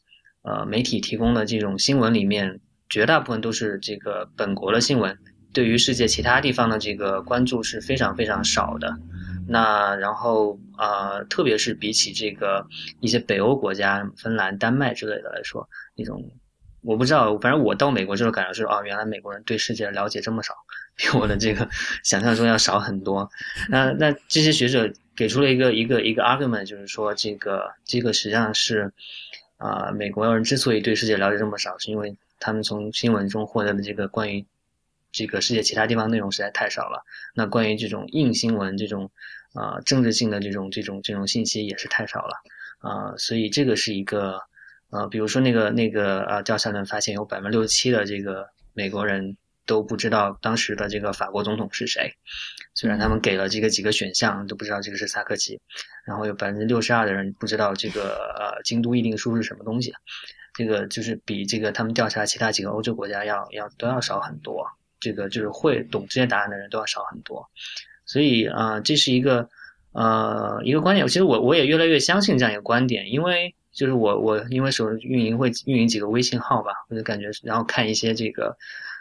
[0.43, 5.17] 呃媒体提供的这种新闻里面，绝大部分都是这个本国的新闻，
[5.55, 8.95] 对于世界其他地方的这个关注是非常非常少的。
[9.49, 12.67] 那然后呃，特别是比起这个
[13.01, 15.67] 一些北欧国家，芬兰、丹麦之类的来说，
[15.97, 16.23] 那种。
[16.89, 20.55] 我不知道，反正我到美国之后感觉是，哦，原来美国人对世界了解这么少，
[20.97, 21.69] 比我的这个
[22.03, 23.31] 想象中要少很多。
[23.69, 28.91] 那那这些学者给出了一个一个一个 argument，就是说这个这个实际上是，
[29.59, 34.47] 啊，美国人之所以对世界了解这么少，是因为他们从新闻中获得的这个关于
[35.13, 37.05] 这个世界其他地方内容实在太少了。
[37.35, 39.11] 那关于这种硬新闻，这种
[39.53, 42.35] 啊政治性的这种这种这种信息也是太少了
[42.79, 44.41] 啊，所以这个是一个。
[44.91, 52.15] 呃，比如说那个那个呃调查呢，发现有百分之六十七的这个美国人都不知道当时的这个法国总统是谁，
[52.75, 55.61] 虽然他们给了这个几个选项，都不知道这个是萨科齐。
[56.07, 59.93] 然后有百分之六十二的人不知道这个呃京都议定书是什么东西，
[60.55, 64.67] 这个就是比这个他们调查其他几个欧洲国家要要都要少很多，
[65.01, 67.47] 这个就是会懂这些答案的人都要少很多。
[68.07, 69.51] 所以啊，这是一个
[69.93, 71.07] 呃一个观点。
[71.09, 73.55] 其实我我也越来越相信这样一个观点，因为。
[73.79, 78.57] 就是我我因为手运营会运营几个微信号吧，我就感觉然后看一些这个，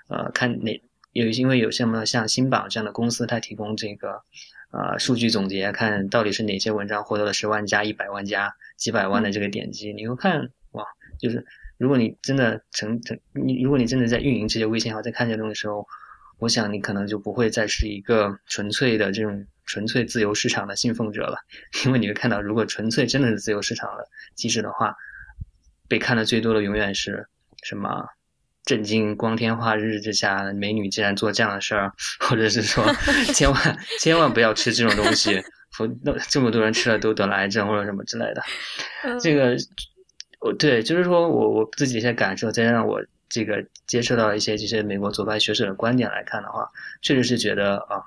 [0.07, 0.79] 呃，看哪
[1.13, 4.21] 有因为有什么像新榜这样的公司，它提供这个
[4.69, 10.85] 呃数据总结，看到底是哪些文章获得了十万加、一百万加、几百万的这个点击，你会看哇，
[11.17, 11.43] 就是
[11.79, 15.87] 如果你真的成成你如果你真的在运营这些微信号，在看这些东西的时候，
[16.37, 19.47] 我想你可能就不会再是一个纯粹的这种。
[19.67, 21.37] 纯粹自由市场的信奉者了，
[21.85, 24.95] 因为你会看到，如果纯粹真的是自由市场的机制的话，
[25.87, 27.27] 被看的最多的永远是
[27.61, 28.07] 什么？
[28.65, 32.83] 震惊光天化日之下，美女竟然做这样的事儿， 或者是说，
[33.33, 38.43] 千万千万不要吃这种东西，否那这么多人吃了都得了癌症或者什么之类的。
[39.21, 39.55] 这个，
[40.41, 46.69] 我对，就是说我我自己一些感受，再加上我这个接触到一些这些美国左派学者的观点来看的话，
[47.01, 48.03] 确实是觉得啊，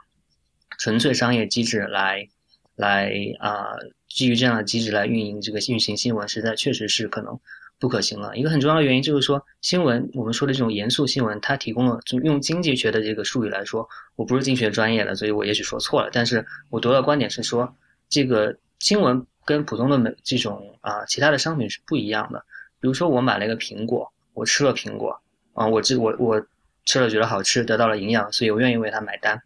[0.80, 2.26] 纯粹商业机制来
[2.74, 3.76] 来啊，
[4.08, 7.38] 基于这样的机制来运营这个运行新闻，实在确实是可能。
[7.78, 8.36] 不可行了。
[8.36, 16.10] 一个很重要的原因就是说，新闻我们说的这种严肃新闻，它提供了就用经济学的这个术语来说，我不是经济学专业的，所以我也许说错了。
[16.12, 17.74] 但是我读的观点是说，
[18.10, 22.44] 这个新闻跟普通的美这种啊其他的商品是不一样的。
[22.80, 25.18] 比如说，我买了一个苹果，我吃了苹果
[25.54, 26.46] 啊，我这我我
[26.84, 29.40] 吃了觉得好吃，得到了营养，所以我愿意为它买单。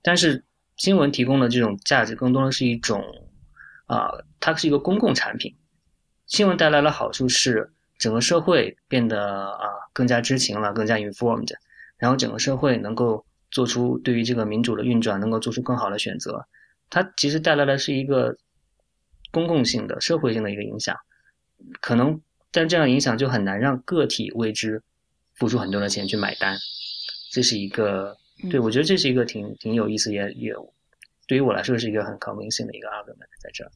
[0.00, 0.42] 但是
[0.76, 3.04] 新闻提供的这种价值，更多的是一种
[3.86, 4.10] 啊，
[4.40, 5.56] 它是一个公共产品。
[6.26, 7.70] 新闻带来的好处是。
[7.96, 11.48] 整个社会变得啊更加知情了，更加 informed，
[11.96, 16.44] 然后整个社会能够做出对于这个民主的运转能够做出更好的选择。
[16.90, 18.36] 它其实带来的是一个
[19.30, 20.96] 公共性的、社会性的一个影响。
[21.80, 24.82] 可能但这样影响就很难让个体为之
[25.36, 26.58] 付出很多的钱去买单。
[27.30, 28.16] 这是一个
[28.50, 30.52] 对我觉得这是一个挺挺有意思，也也
[31.26, 33.70] 对于我来说是一个很 convincing 的一个 argument 在这儿。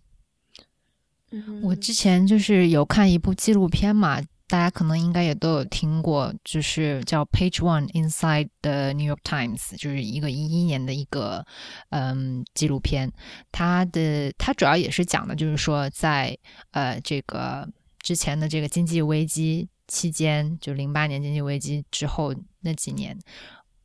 [1.63, 11.45] 我之前就是有看一部纪录片嘛，大家可能应该也都有听过，就是叫《Page One Inside the New York Times》，就是一个一一年的一个
[11.91, 13.13] 嗯纪录片。
[13.53, 16.37] 它的它主要也是讲的，就是说在
[16.71, 17.69] 呃这个
[18.01, 23.19] 之前的这个经济危机期间，就零八年经济危机之后那几年。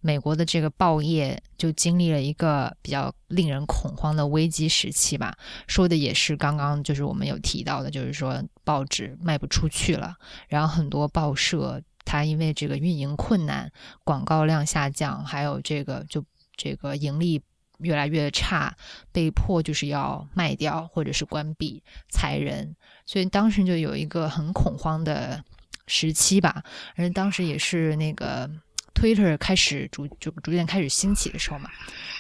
[0.06, 5.34] 美国的这个报业就经历了一个比较令人恐慌的危机时期吧，
[5.66, 10.18] 说的也是刚刚就是我们有提到的，就是说报纸卖不出去了，
[10.50, 13.72] 然后很多报社它因为这个运营困难，
[14.04, 16.22] 广告量下降，还有这个就
[16.58, 17.42] 这个盈利
[17.78, 18.76] 越来越差，
[19.14, 25.42] 被迫就是要卖掉或者是关闭裁人，所以当时就有一个很恐慌的
[25.88, 26.62] 时期吧，
[26.98, 28.52] 而当时也是那个。
[28.94, 31.70] Twitter 开始逐就逐渐开始兴起的时候嘛，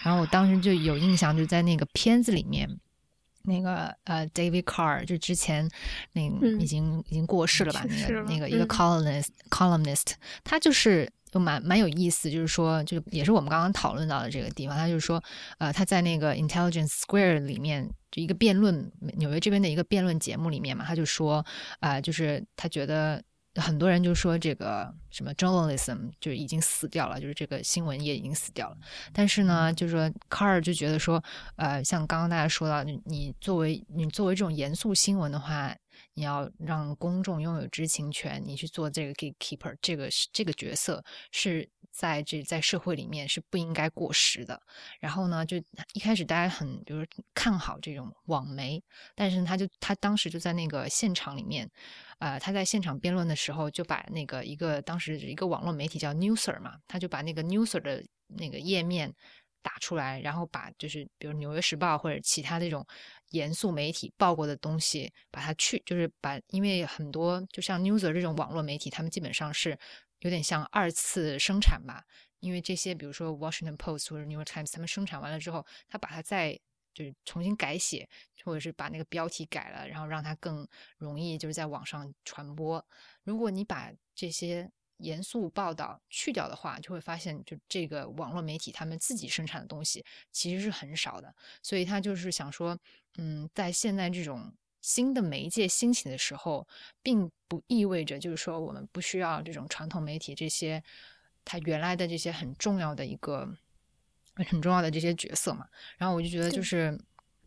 [0.03, 2.69] 然后我当时就有印象，就在那个片子里面，
[3.43, 5.69] 那个呃，David Carr 就之前
[6.13, 6.21] 那
[6.59, 7.85] 已经已经过世了吧？
[7.87, 15.23] 那个那个一个 columnist columnist，他就是就蛮蛮有意思，就是说，就也是我们刚刚讨论到的这个地方，他就是说，
[15.59, 21.45] 呃，他在那个 Intelligence Square 里面就一个辩论，纽约这边的一个辩论节目里面嘛，他就说，
[21.79, 23.23] 啊，就是他觉得。
[23.55, 28.77] 很多人就说这个什么 journalism 就已经死掉了，就是这个新闻业已经死掉了。
[29.11, 31.23] 但是呢，就是说卡尔就觉得说，
[31.55, 35.75] 呃，像刚刚大家说到，你作为你作为这种严肃新闻的话，
[36.13, 44.61] 你要让公众拥有知情权，你去做这个 gatekeeper，这个这个角色是在这在社会里面是不应该过时的。
[44.99, 45.57] 然后呢，就
[45.93, 48.81] 一开始大家很比如看好这种网媒，
[49.15, 51.69] 但是他就他当时就在那个现场里面。
[52.19, 59.13] 呃，他在现场辩论的时候，就把那个一个当时一个网络媒体叫 Newser 嘛，他就把那个 Newser 的那个页面
[59.63, 62.85] 打出来，然后把就是比如《纽约时报》或者其他这种
[63.29, 69.75] 严肃媒体报过的东西，把它去，就是把，因为很多就像 Newser 这种网络媒体，他们基本上是
[70.19, 72.03] 有点像二次生产吧，
[72.41, 76.59] 因为这些比如说 Washington Post 或者 New York Times，他们生产完了之后，他把它再
[76.93, 78.07] 就是重新改写，
[78.43, 82.85] 或者是把那个标题改了，然后让它更容易就是在网上传播。
[83.23, 84.69] 如果你把这些
[85.03, 91.33] 严肃报道去掉的话，就会发现，就这个网络媒体他们自己生产的东西其实是很少的。
[91.61, 92.77] 所以他就是想说，
[93.17, 96.67] 嗯，在现在这种新的媒介兴起的时候，
[97.01, 100.83] 并不意味着就是说我们不需要这种传统媒体这些
[101.45, 103.55] 它原来的这些很重要的一个。
[104.49, 106.99] 很重要的这些角色嘛，然后我就觉得，就是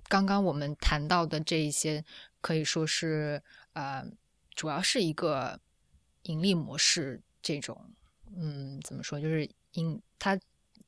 [0.07, 2.05] 刚刚我们谈到的这一些，
[2.41, 3.43] 可以说是
[3.73, 4.07] 呃，
[4.55, 5.59] 主要是一个
[6.23, 7.81] 盈利模式这种，
[8.37, 10.37] 嗯，怎么说，就是因它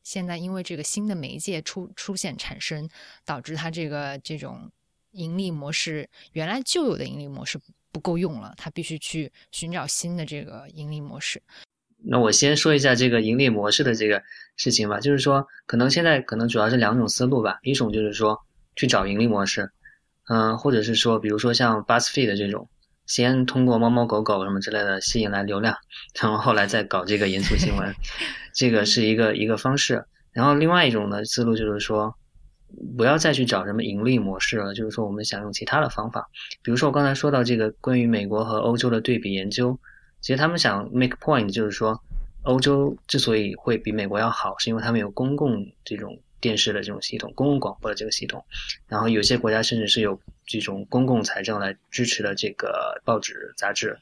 [0.03, 2.88] 现在因为这个新的媒介出出现产生，
[3.25, 4.68] 导致它这个这种
[5.12, 7.61] 盈利模式原来旧有的盈利模式
[7.92, 11.40] 不够用了，它必须去寻找新的这个盈利模式。
[11.99, 14.21] 那我先说一下这个盈利模式的这个
[14.57, 17.61] 事情吧，就是说，可能现在可能主要是两种思路吧。
[17.62, 18.37] 一种就是说
[18.75, 19.70] 去找盈利模式，
[20.28, 22.68] 嗯，或者是说，比如说像 BuzzFeed 这种，
[23.09, 25.74] 先通过猫猫狗狗什么之类的吸引来流量，
[26.20, 27.92] 然后后来再搞这个严肃新闻，
[28.54, 30.04] 这个是一个一个方式。
[30.32, 32.14] 然后另外一种的思路就是说，
[32.96, 36.28] 不要再去找什么盈利模式了，就是说我们想用其他的方法，
[36.62, 39.76] 比如说我刚才说到这个关于美国和欧洲的对比研究，
[40.20, 41.98] 其实他们想 make point 就是说，
[42.42, 48.44] 欧洲之所以会比美国要好，是因为他们有公共这种电视的这种系统，公共广播的这个系统，
[48.86, 53.99] 然后有些国家甚至是有这种公共财政来支持的这个报纸杂志，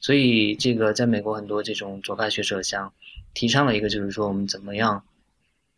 [0.00, 2.92] 所以这个在美国很多这种左派学者想
[3.32, 5.06] 提倡的一个就是说，我们怎么样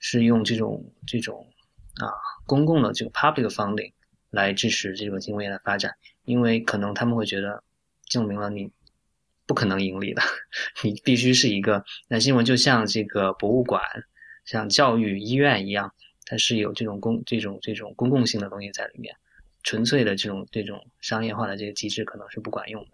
[0.00, 1.46] 是用这种这种。
[2.00, 2.14] 啊，
[2.46, 3.92] 公共的这个 public funding
[4.30, 7.64] 来支持这个新闻业的发展，因为可能他们会觉得
[8.06, 8.70] 证明了你
[9.46, 10.22] 不可能盈利的，
[10.84, 13.82] 你必须是一个那新闻就像这个博物馆、
[14.44, 15.92] 像教育、医院一样，
[16.24, 19.16] 它是有这种公这种这种公共性的东西在里面，
[19.62, 22.90] 纯粹的这种这种商业化的这个机制可能是不管用的。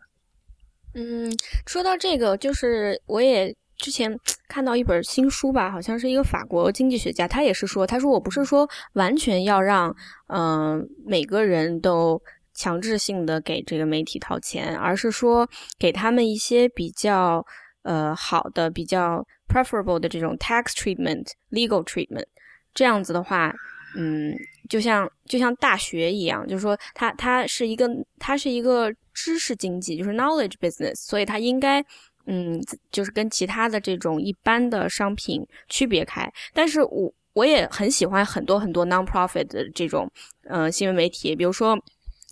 [0.94, 1.32] 嗯，
[1.66, 3.54] 说到这个，就是我也。
[3.76, 9.94] 之前看到一本新书吧，好像是一个法国经济学家，他也是说，他说我不是说完全要让
[10.28, 12.18] 嗯每个人都
[12.54, 15.46] 强制性的给这个媒体掏钱，而是说
[15.76, 17.44] 给他们一些比较
[17.82, 22.26] 呃好的、比较 preferable 的这种 tax treatment、legal treatment，
[22.72, 23.52] 这样子的话，
[23.96, 24.36] 嗯，
[24.68, 27.88] 就像就像大学一样，就是说它它是一个
[28.18, 31.84] 它是一个知识经济，就是 knowledge business，所以它应该。
[32.26, 32.58] 嗯，
[32.90, 40.10] 就是跟其他的这种一般的商品区别开，但是我我也很喜欢很多很多 non-profit 的这种
[40.44, 41.76] 呃新闻媒体，比如说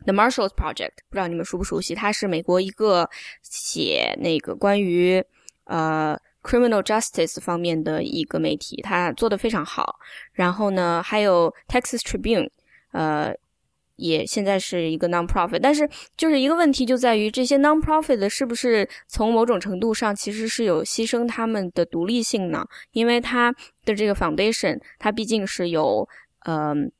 [0.07, 1.95] The Marshalls Project，不知道你们熟不熟悉？
[1.95, 3.07] 它是美国一个
[3.43, 5.23] 写那个关于
[5.65, 9.97] 呃 criminal justice 方面的一个媒体，它做的非常好。
[10.33, 12.49] 然后呢，还有 Texas Tribune，
[12.93, 13.35] 呃。
[13.97, 22.67] 也现在是一个 non-profit，但是就是一个问题就在于这些 non-profit 是不是从某种程度上其实是有牺牲他们的独立性呢？
[22.93, 26.09] 因为它的这个 foundation，它毕竟是有
[26.47, 26.91] 嗯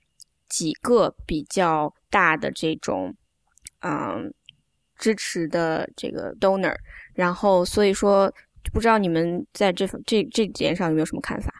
[0.49, 3.13] 几个比较大的这种
[3.81, 4.33] 嗯
[4.97, 6.77] 支持的这个 donor，
[7.15, 8.33] 然后所以说
[8.73, 11.53] 不知道你们在这这这点上有没有什么看法？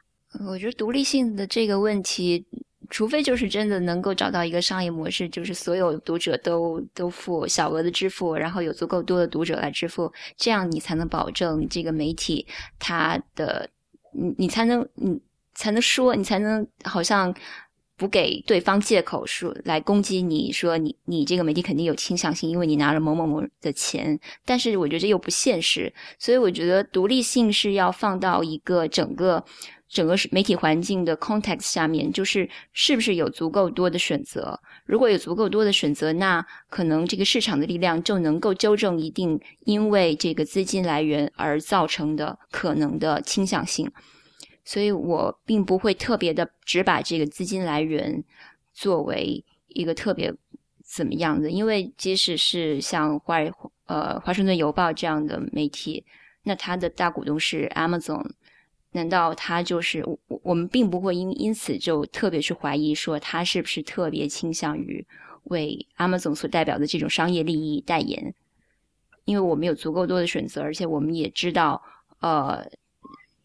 [0.47, 2.45] 我觉得独立性的这个问题。
[2.91, 12.47] 除非就是真的能够找到一个商业模式，就是所有读者都都付小额的支付，然后有足够多的读者来支付，这样你才能保证这个媒体
[12.79, 13.67] 它的，
[14.13, 15.19] 你你才能你
[15.55, 17.35] 才能说，你才能好像
[17.97, 24.19] 不给对方借口说来攻击你说你你这个媒体肯定有倾向性，因为你拿了某某某的钱。
[24.45, 29.45] 但是我觉得这又不现实，所以我觉得独立性是要放到一个整个。
[29.93, 34.59] 整个媒体环境的 context 下面，就是是不是有足够多的选择？
[34.87, 43.93] 如果有足够多的选择，那可能这个市场的力量就能够纠正一定因为这个资金来源而造成的可能的倾向性。
[44.65, 48.23] 所以我并不会特别的只把这个资金来源
[48.73, 50.33] 作为一个特别
[50.85, 53.39] 怎么样的，因为即使是像华
[53.87, 56.05] 呃华盛顿邮报这样的媒体，
[56.43, 58.33] 那它的大股东是 Amazon。
[58.95, 60.19] 难道他就是我？
[60.43, 65.07] 我们并不会因因此就特别去怀疑说他是不是特别倾向于
[65.45, 68.35] 为 Amazon 所代表的这种商业利益代言，
[69.25, 71.83] 因为我们有足够多的选择，而且我们也知道，
[72.21, 72.71] 呃，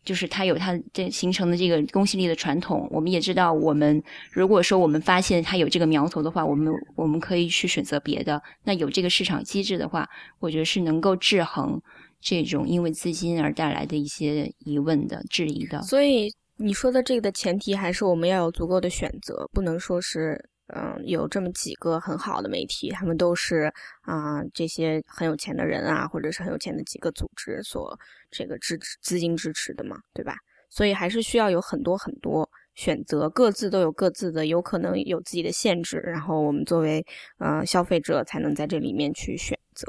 [0.08, 2.88] 就是它有它这形成的这个公信力的传统。
[2.90, 4.02] 我们也知道，我们
[4.32, 8.42] 如果说我们发现它有这个苗头的话，我们我们可以去选择别的。
[8.64, 10.08] 那有这个市场机制的话，
[10.40, 11.78] 我觉得是能够制衡。
[12.20, 16.28] 这种因为资金而带来的一些疑问的质疑的，所以
[16.58, 27.98] 你说的这个的前提还是我们要有足够的选择，不能说是嗯有这么几个很好的媒体，他们都是啊这些很有钱的人啊，或者是很有钱的几个组织所
[28.30, 30.38] 这个支持资金支持的嘛，对吧？
[30.70, 37.06] 所以还是需要有很多很多选择，各自都有各自的有可能有自己的限制，然后我们作为
[37.38, 39.88] 呃消费者才能在这里面去选择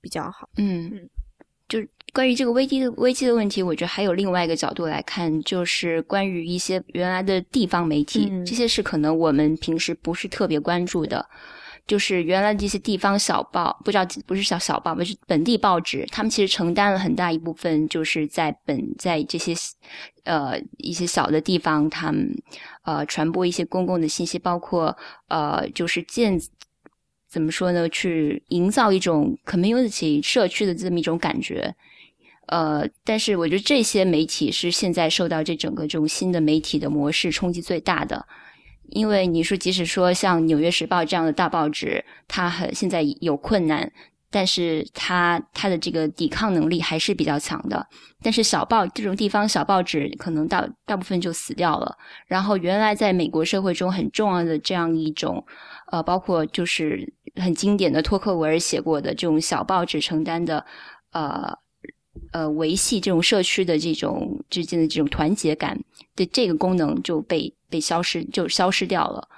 [0.00, 0.48] 比较好。
[0.56, 1.10] 嗯嗯。
[1.68, 1.78] 就
[2.12, 11.24] 关于这个危机的危机的问题，我觉得还有另外一个角度来看，就是关于一些原来的地方媒体，这些是可能我们平时不是特别关注的。
[11.86, 19.52] 就是原来这些地方小报，不知道不是小小报，不是本地报纸，他们其实承担了很大一部分，就是在本在这些
[20.24, 22.30] 呃一些小的地方，他们
[22.84, 24.96] 呃传播一些公共的信息，包括
[25.28, 26.40] 呃就是建。
[27.28, 27.88] 怎么说呢？
[27.90, 31.72] 去营造一种 community 社区的这么一种感觉，
[32.50, 38.26] 呃，但是我觉得这些媒体是现在受到这整个这种新的媒体的模式冲击最大的，
[38.88, 43.92] 因为你说即使说像《纽约时报》这样的大报纸，它很现在有困难，
[44.32, 47.86] 但是它它的这个抵抗能力还是比较强的。
[48.20, 51.96] 但是小报这种地方小报纸可能大大部分就死掉了。
[52.26, 55.46] 然后原来在美国社会中很重要的这样一种，
[55.92, 60.66] 呃，包括就是很经典的托克维尔写过的这种小报纸承担的，
[61.12, 61.56] 呃
[62.32, 65.78] 呃维系这种社区的这种之间的这种团结感
[66.16, 69.28] 的这个功能就被被消失就消失掉了。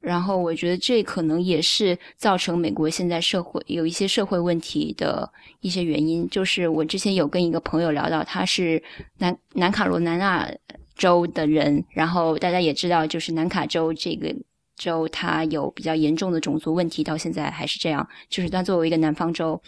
[0.00, 5.28] 然后我觉得这可能也是造成美国现在社会有一些社会问题的
[5.60, 6.26] 一些原因。
[6.30, 8.80] 就是我之前有跟一个朋友聊到，他是
[9.18, 10.48] 南南卡罗来纳
[10.96, 14.32] 州的人，然后大家也知道，就是南卡州这个
[14.76, 18.08] 州它有比较严重的种族问题，到现在还是这样。
[18.28, 19.60] 就是它作为一个南方州，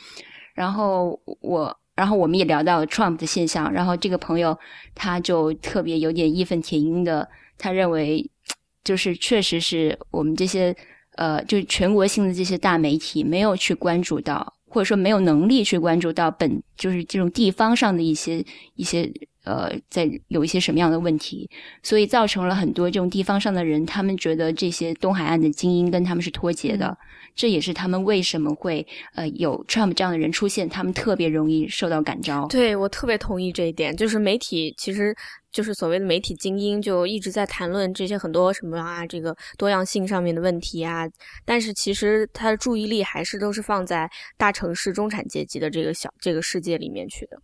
[0.54, 4.58] 然后我，然后我们也聊到 Trump 的现象，然后这个朋友
[4.94, 7.28] 他就特别有点义愤填膺的，
[7.58, 8.30] 他认为。
[8.82, 10.74] 就是确实是我们这些
[11.16, 18.42] 呃，就全国性的这些大媒体没有去关注到，或者说没有能力去关注到本就是这种地方上的一些
[18.76, 19.12] 一些
[19.44, 21.48] 呃，在有一些什么样的问题，
[21.82, 26.96] 所以造成了很多这种地方上的人，他们觉得这些东海岸的精英跟他们是脱节的，
[27.34, 32.46] 这也是他们为什么会呃有 Trump 这样的人出现，他们特别容易受到感召。
[32.48, 35.14] 对我特别同意这一点，就是媒体其实。
[35.52, 41.04] 就是所谓的媒体精英，就一直在谈论这些很多什么啊，这个多样性上面的问题啊。
[41.44, 47.36] 但是其实他的注意力还是都是放在大城市中产阶级的这个小这个世界里面去的。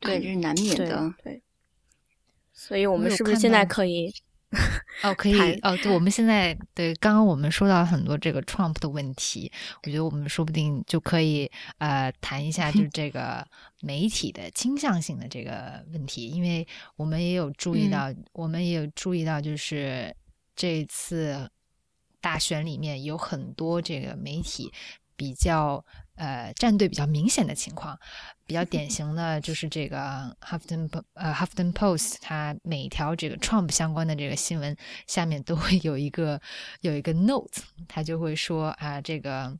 [0.00, 1.14] 对，这是难免的。
[1.22, 1.42] 对，
[2.52, 4.12] 所以我们是不是现在可以？
[5.04, 5.76] 哦，可以哦。
[5.82, 13.46] 对，我们现在对刚刚我们说到很多这个 Trump 的问题，我觉得我们说不定就可以呃谈一下，就是这个
[13.82, 20.16] 媒体的倾向性的这个问题，因为我们也有注意到，我们也有注意到，就是
[20.56, 21.50] 这次
[22.22, 24.72] 大选里面有很多这个媒体
[25.18, 25.84] 比较。
[26.20, 27.96] 呃，站队比较明显的情况，
[28.44, 36.40] 比较典型的就是这个 Huffington 呃 Huffington Post，它每一条这个 Trump 相关的这个新闻下面都会有一个
[36.80, 39.56] 有一个 note，他就会说啊，这个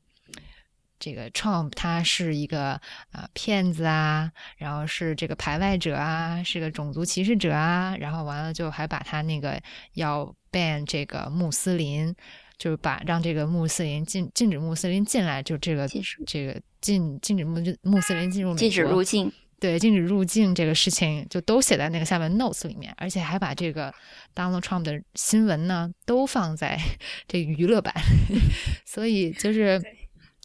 [0.99, 2.73] 这个 Trump 他是一个
[3.13, 12.13] 啊骗子啊，然后是这个排外者啊，是个种族歧视者啊，然后完了就还把他那个要 ban 这个穆斯林。
[12.59, 15.89] 就是把让这个穆斯林禁禁止穆斯林进来，就这个
[16.27, 19.31] 这个禁禁止穆穆斯林进入禁止入境，
[19.61, 23.95] 对，禁止入境这个事情就都写在那个下面 notes 里面，而且还把这个
[24.35, 26.79] Donald Trump 的新闻呢都放在
[27.29, 27.95] 这娱乐版，
[28.85, 29.81] 所以就是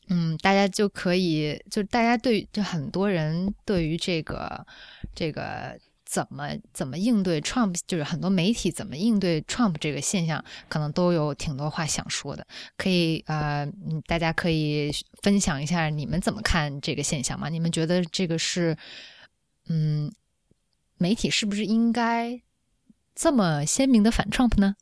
[0.10, 4.66] 嗯，大家就可以就大家对就很多人对于这个
[5.16, 5.78] 这个。
[6.14, 12.46] 怎么怎么应对 Trump，就是很多媒体怎么应对 Trump 这个现象，可能都有挺多话想说的。
[12.78, 13.68] 可以呃，
[14.06, 14.92] 大家可以
[15.24, 17.50] 分享一下你们怎么看这个现象吗？
[17.50, 18.78] 你们觉得这个是，
[19.70, 20.14] 嗯，
[21.00, 22.40] 媒体是不是应该
[23.16, 24.76] 这么鲜明的反 Trump 呢？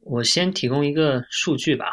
[0.00, 1.84] 我先提供一个数据吧，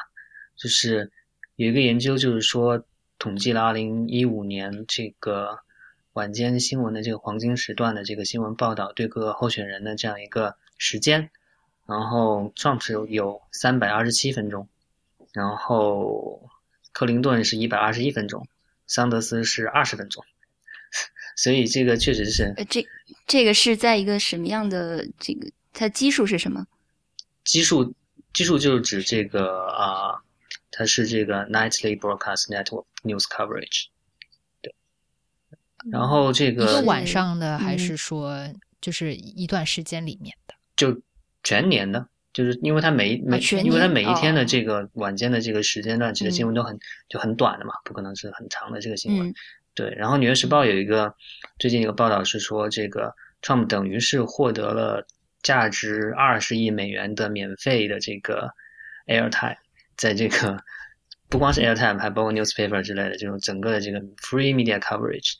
[0.55, 1.11] 就是
[1.57, 2.85] 有一个研究，就是说
[3.19, 5.59] 统计了二零一五年这个。
[6.13, 11.31] 晚间新闻的这个黄金时段的这个新闻报道，对各个候选人的这样一个时间，
[11.87, 14.67] 然后 Trump 是有三百二十七分钟，
[15.33, 16.49] 然后
[16.91, 18.47] 克林顿是一百二十一分钟，
[18.85, 20.23] 桑德斯是二十分钟，
[21.35, 22.53] 所以这个确实是。
[22.57, 22.87] 呃，这
[23.25, 26.67] 这个是在一个什么样的这个它基数是什么？
[27.43, 27.95] 基数
[28.33, 30.21] 基数就是指这个啊，
[30.69, 33.87] 它是这个 Nightly Broadcast Network News Coverage。
[35.91, 38.37] 然后这个一个晚上的，还是说
[38.81, 40.55] 就是一段时间里面的？
[40.75, 41.01] 就
[41.43, 46.79] 全年的，就是因为它每每，因为它每一天的这个晚间的这个时间段，其实新闻都很
[47.09, 49.33] 就很短的嘛，不可能是很长的这个新闻。
[49.75, 51.13] 对，然后《纽约时报》有一个
[51.59, 55.05] 最近一个报道是说，这个 Trump 等于是获得了
[55.41, 58.53] 价值二十亿美元的免费的这个
[59.07, 59.57] airtime，
[59.97, 60.63] 在这个
[61.27, 65.33] 不光是 airtime，还包括 newspaper 之类的这种整个的这个 free media coverage。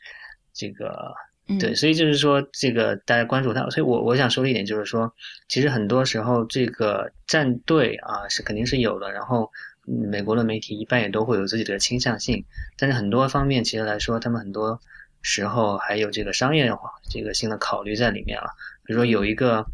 [0.54, 1.14] 这个
[1.60, 3.70] 对，所以就是说，这个大家关注他。
[3.70, 5.14] 所以我我想说的一点就是说，
[5.50, 9.12] 其实很多时候这个站队啊是肯定是有的。
[9.12, 9.52] 然后
[9.84, 12.46] 美国的媒体一般也都会有自己的倾向性，
[12.78, 14.80] 但是很多方面其实来说，他们很多
[15.22, 18.52] 时候还有这个商业化这个性的考虑在里面了。
[18.86, 19.66] 比如说有一个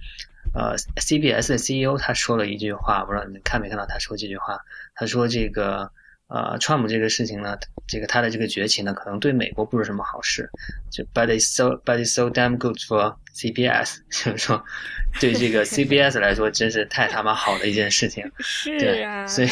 [0.56, 4.60] 呃 CBS 的 CEO 他说了一句话，不知道你们看没看到他说这句话？
[4.96, 5.92] 他说这个。
[6.30, 7.58] 呃，Trump 这个事情呢，
[7.88, 10.48] 这个他的这个崛起呢，可能对美国不是什么好事。
[10.92, 14.64] 就 But it's so, but it's so damn good for CBS， 就是说，
[15.20, 18.24] 对这个 CBS 来说，真是太他妈好的一件事情。
[18.38, 19.50] 是啊，所以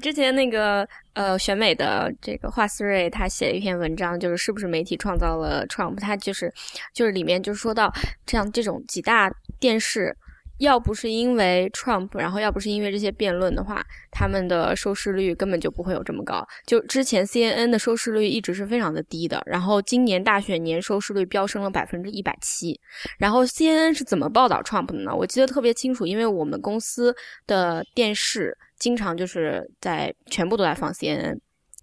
[0.00, 5.98] 之前那个呃选美的这个华思睿，他写了一篇文章，就是是不是媒体创造了 Trump？
[5.98, 6.54] 他就是
[6.94, 7.92] 就是里面就说到
[8.24, 9.28] 这样这种几大
[9.58, 10.16] 电视。
[10.60, 16.46] 要不是因为 Trump，然后要不是因为这些辩论的话，他们的收视率根本就不会有这么高。
[16.66, 22.78] 就之前 CNN 的收视率一直是非常的低的，然后今年大选年收视率飙升了百分之一百七。
[23.18, 25.14] 然后 CNN 是怎么报道 Trump 的呢？
[25.14, 27.14] 我记得特别清楚，因为我们公司
[27.46, 31.38] 的电视经常就是在全部都在放 CNN。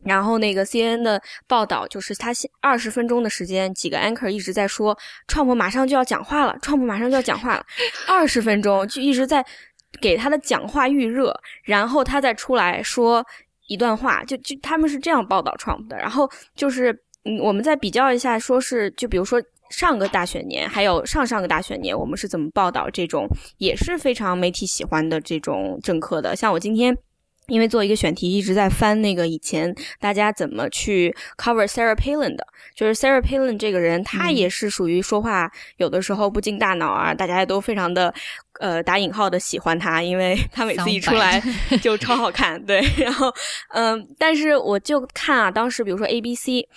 [0.07, 2.31] 然后那个 C N 的报道就是他
[2.61, 4.97] 二十分钟的时间，几个 anchor 一直在说
[5.27, 7.65] ，Trump 马上就要讲话了，Trump 马上就要讲话了，
[8.07, 9.45] 二十分钟就一直在
[9.99, 13.25] 给他的讲话预热，然后他再出来说
[13.67, 15.97] 一段话，就就他们是这样报道 Trump 的。
[15.97, 16.93] 然后就是
[17.25, 23.27] 嗯，我们再比较一下，说是就比如说上个大选年，还有上上个大选年，我们是怎么报道这种
[23.57, 26.97] 也是非常媒体喜欢的这种政客的，像我今天。
[27.47, 32.45] 因为做一个选题，一直在翻那个以前大家怎么去 cover Sarah Palin 的，
[32.75, 38.13] 就是 Sarah Palin 这个人，他也是属于说话有的时候不经大脑啊，大家也都非常的
[38.59, 41.41] 呃打引号的喜欢他，因为他每次一出来
[41.81, 43.33] 就超好看，对， 然后
[43.73, 46.67] 嗯，但是我就看啊，当时比如说 ABC。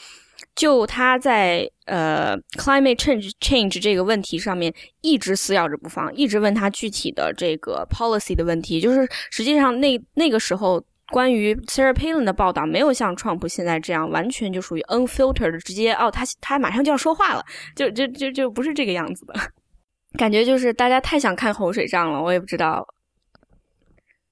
[0.61, 8.79] 就他在呃 climate change change 这个问题上面一直死咬着不放，一直问他具体的这个 policy 的问题。
[8.79, 17.43] 就是实际上那那个时候关于 Sarah Palin 的报道没有像 Trump 现在这样完全就属于 unfiltered，直接哦他他马上就要说话了，
[17.75, 19.35] 就就就就不是这个样子的
[20.19, 22.87] 感觉，就是大家太想看口水仗了，我也不知道。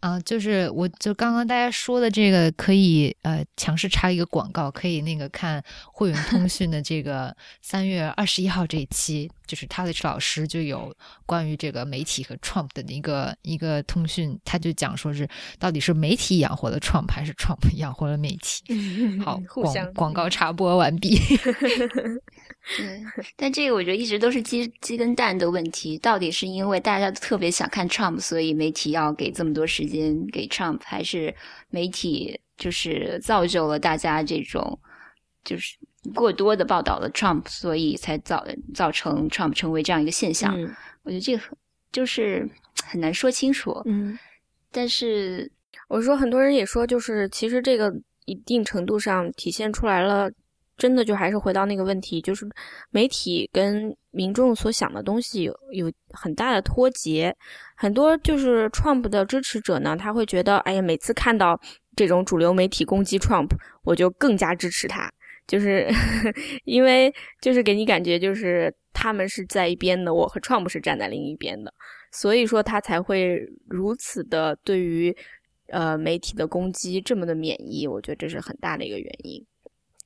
[0.01, 10.95] 啊，就是我就刚刚大家说的这个，可以呃强势插一个广告，可以那个看会员通讯的这个三月二十一号这一期，就是 t a l i s h 老师就有
[11.27, 15.29] 关于这个媒体和 Trump 的一个一个通讯，他就讲说是
[15.59, 18.63] 到底是媒体养活了 Trump 还是 Trump 养活了媒体。
[19.25, 21.19] 好， 广广告插播完毕。
[22.77, 23.03] 对，
[23.35, 31.35] 但这个我觉得一直都是鸡鸡跟蛋的问题，到底是因为大家都特别想看 Trump，所以媒体要给这么多时间给 Trump，还是
[31.71, 34.79] 媒体就是造就了大家这种
[35.45, 35.79] 就是
[36.15, 38.45] 过多的报道了 Trump，所以才造
[38.75, 40.55] 造成 Trump 成为这样一个现象？
[41.03, 41.43] 我觉得这个
[41.93, 42.49] 就是
[42.85, 43.81] 很难说清楚。
[43.87, 44.19] 嗯，
[44.71, 45.51] 但是
[45.89, 47.93] 我说很多人也说，就是其实这个
[48.27, 50.31] 一定程度上体现出来了。
[50.77, 52.47] 真的就还是回到那个问题，就是
[52.91, 57.35] 媒体跟民众所想的东西有有很大的脱节。
[57.77, 61.61] 很多就是 Trump 的支持者呢，他会觉得，哎呀，每次看到
[61.97, 63.49] 这种主流媒体攻击 Trump，
[63.83, 65.11] 我就更加支持他，
[65.49, 65.89] 就是
[66.65, 71.75] 因为就是给你感觉就是他们是在一边的，我和创不是站在另一边的，
[72.13, 75.17] 所以说他才会如此的对于
[75.69, 77.87] 呃媒体的攻击这么的免疫。
[77.89, 79.45] 我觉得这是很大的一个原因。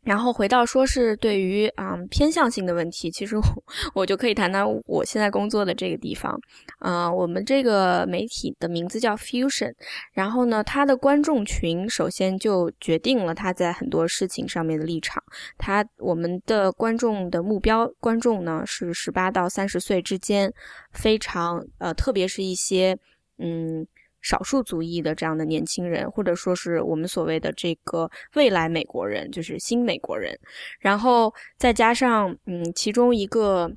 [0.05, 3.37] 然后回到说是对于啊偏向性的问题，其实
[3.95, 6.37] 我就可以谈谈我现在工作的这个地方，
[6.79, 9.73] 啊，我们这个媒体的名字叫 Fusion，
[10.13, 15.23] 然后呢，它的观众群首先就决定了它在很多事情上面的立场，
[15.57, 20.53] 它我们的观众的目标观众呢是十八到三十岁之间，
[20.93, 22.99] 非常呃，特别是一些
[23.39, 23.87] 嗯。
[24.23, 30.39] 少数族裔的这样的年轻人，或者说是我们所谓的这个未来美国人，就是新美国人，
[30.79, 33.69] 然后再加上嗯，其中一个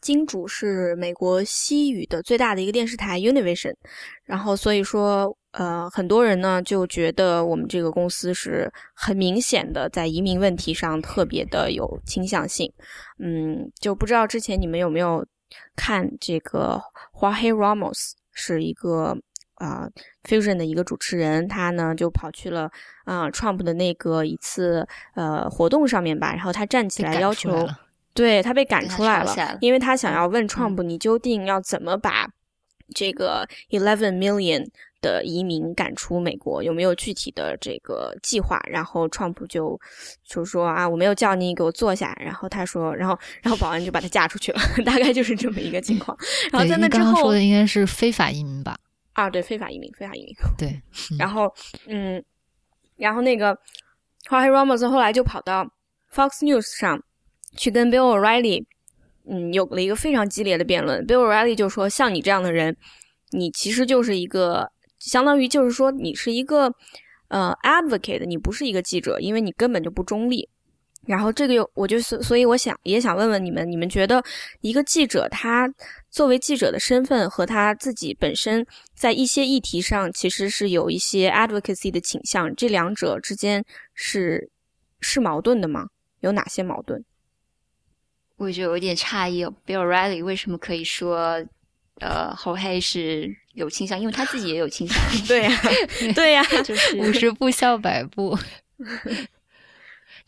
[0.00, 3.74] 金主是美国西语的最大的一个电视台 Univision，
[4.24, 12.72] 然后所以说呃，很多人呢就觉得我们这个公司是很明显的在移民问题上特别的有倾向性，
[13.18, 15.22] 嗯，就不知道之前你们有没有
[15.76, 16.80] 看这个
[17.12, 19.14] Jorge Ramos 是一个。
[19.56, 19.88] 啊
[20.24, 22.70] ，Fusion 的一个主持人，他呢就跑去了
[23.04, 27.68] 啊 Trump 的那个一次呃活动上面吧，然后他站起来要求，
[28.14, 32.28] 对他被赶出来了，因为他想要问 Trump，你究竟要怎么把
[32.94, 34.68] 这个 eleven million
[35.00, 38.60] 的移民赶出美国，有没有具体的这个计划？
[38.66, 39.80] 然后 Trump 就
[40.24, 46.16] 就说啊，我没有叫你给我坐下，然后他说，然后然后保安就把他架出去了， 大概就是这么一个情况。
[46.50, 48.76] 然后在那之后说的应该是非法移民吧。
[49.12, 50.34] 啊，对，非法移民，非法移民。
[50.58, 50.82] 对，
[51.18, 51.52] 然后，
[51.86, 52.22] 嗯，
[52.96, 53.54] 然后那个
[54.28, 55.64] Jorge Ramos 后来就跑到
[56.12, 57.02] Fox News 上
[57.56, 58.64] 去跟 Bill O'Reilly，
[59.28, 61.06] 嗯，有了一个非常激烈的辩论。
[61.06, 62.76] Bill O'Reilly 就说：“像你这样的人，
[63.30, 66.72] 你其实就是一个，相当于就是说你是一个
[67.28, 70.48] 呃 advocate，你不是一个记者，因为你根本就不中立。
[71.04, 74.22] 然后这个又，我就是，所以我想也想问问你们，你们觉得
[74.60, 75.68] 一个记者他
[76.12, 84.50] 作为记者的身份和他自己本身在一些议题上其实是有一些 advocacy 的倾向，这两者之间是
[85.00, 85.88] 是矛盾的吗？
[86.20, 87.02] 有哪些矛盾？
[88.36, 91.42] 我觉得有点诧异，Bill Riley 为什么可以说
[92.00, 93.98] 呃侯黑是有倾向？
[93.98, 94.96] 因为他自己也有倾向。
[95.26, 95.60] 对呀，
[96.14, 98.38] 对呀， 就是 五十步笑百步。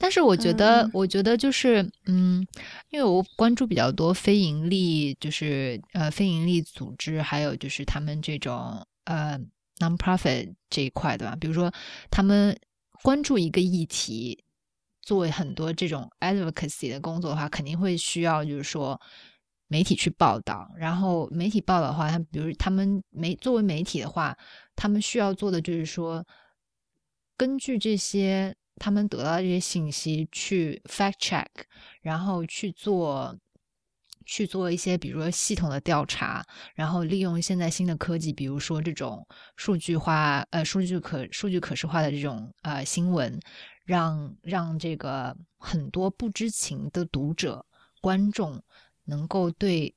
[0.04, 2.46] 但是我觉得，我觉得就是，嗯，
[2.90, 9.40] 因为我关注比较多非盈利，就是呃非盈利组织，还有就是他们这种呃
[9.78, 11.34] nonprofit 这一块的吧。
[11.40, 11.72] 比如说，
[12.10, 12.54] 他们
[13.02, 14.44] 关注一个议题，
[15.00, 19.00] 做很多这种 advocacy 的工作的话，肯定会需要就是说
[19.68, 20.70] 媒体去报道。
[20.76, 24.36] 然后媒体报道的话，他比如他们媒作为媒体的话，
[24.76, 26.22] 他们需要做的就是说，
[27.38, 28.54] 根据这些。
[28.76, 31.46] 他们得到这些信息，去 fact check，
[32.02, 33.38] 然后去做
[34.26, 36.44] 去做一些，比如说系统的调查，
[36.74, 43.38] 然后利用现在新的科技，比如说这种数据化，呃，数据可数据可视化的这种呃新闻，
[43.84, 47.64] 让让这个很多不知情的读者
[48.00, 48.60] 观众
[49.04, 49.94] 能够对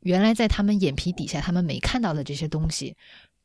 [0.00, 2.96] 原来在他们眼皮底下他们没看到的这些东西，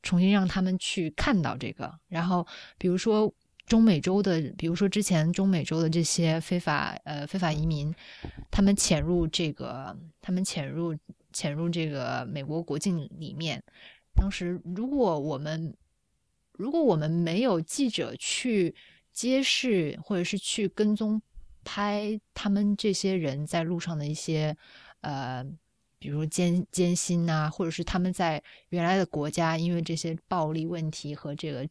[0.04, 2.46] 重新让他们去看到这个，然后
[2.78, 3.34] 比如说。
[3.68, 7.94] 中美洲的，比如说之前中美洲的这些非法呃非法移民，
[8.50, 10.94] 他们潜入这个，他们潜入
[11.32, 13.64] 潜入这个美国国境里面。
[14.14, 15.74] 当时如果我们
[16.54, 18.76] 如果我们没有记者去
[19.14, 21.22] 揭示或者是去跟踪
[21.64, 24.58] 拍他们这些人在路上的一些
[25.00, 25.46] 呃，
[25.98, 31.66] 比如艰艰辛啊，或者是他们在原来的国家因为这些暴力问题和这个。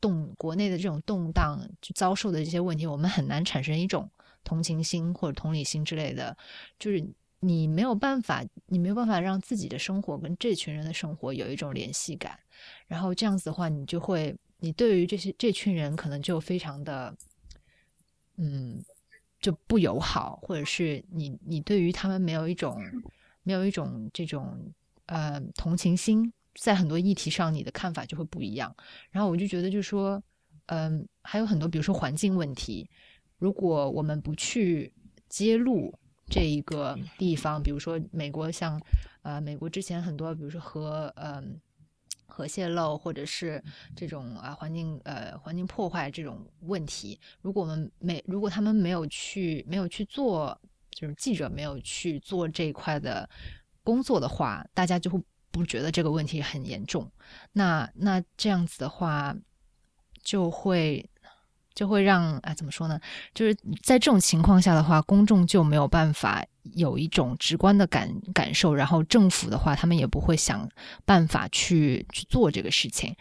[0.00, 4.10] 动国内的这种动荡，就遭受的这些问题，我们很难产生一种
[4.44, 6.36] 同情心或者同理心之类的。
[6.78, 7.04] 就是
[7.40, 12.38] 你没有办法，你没有办法让自己的生活跟这群人的生活有一种联系感。
[12.86, 17.16] 然后这样子的话，你就会，你对于这些这群人可能就非常的，
[18.36, 18.82] 嗯，
[19.40, 22.80] 就不友好，或者是你你对于他们没有一种
[23.42, 24.72] 没有一种这种
[25.06, 26.32] 呃同情心。
[26.60, 28.74] 在很多议题上，你的看法就会不一样。
[29.10, 30.20] 然后我就觉得，就说，
[30.66, 32.90] 嗯，还有很多，比如说环境问题，
[33.38, 34.92] 如果我们不去
[35.28, 35.96] 揭露
[36.26, 38.80] 这一个地方，比如说美国，像
[39.22, 41.60] 呃，美国之前很多，比如说核，嗯，
[42.26, 43.62] 核泄漏，或者是
[43.94, 53.30] 这种啊环境呃环境破坏这种问题，如果我们没，如果他们没有去没有去做，就是记者没有去做这一块的
[53.84, 55.20] 工作的话，大家就会。
[55.50, 57.10] 不觉得这个问题很严重，
[57.52, 59.34] 那那这样子的话，
[60.22, 61.08] 就会
[61.74, 63.00] 就会让啊怎么说呢？
[63.34, 66.44] 就是在这种情况下的话，公众就没有办法
[66.74, 70.68] 有一种直观的感感受，然后政府的话，他们也不会想
[71.04, 73.16] 办法去去做这个事情。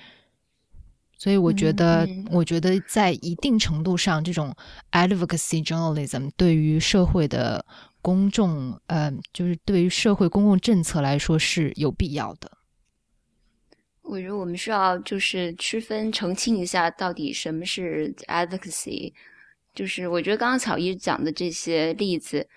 [1.17, 4.55] 所以我觉得，我觉得在一定程度上，这种
[4.91, 7.65] advocacy journalism 对于社会的。
[8.07, 12.49] 公众，呃，就是对于社会公共政策来说是有必要的。
[14.01, 19.11] 我觉得我们需要就是区分澄清一下，到底什么是 advocacy。
[19.75, 22.47] 就是我觉得刚刚草一讲的这些例子，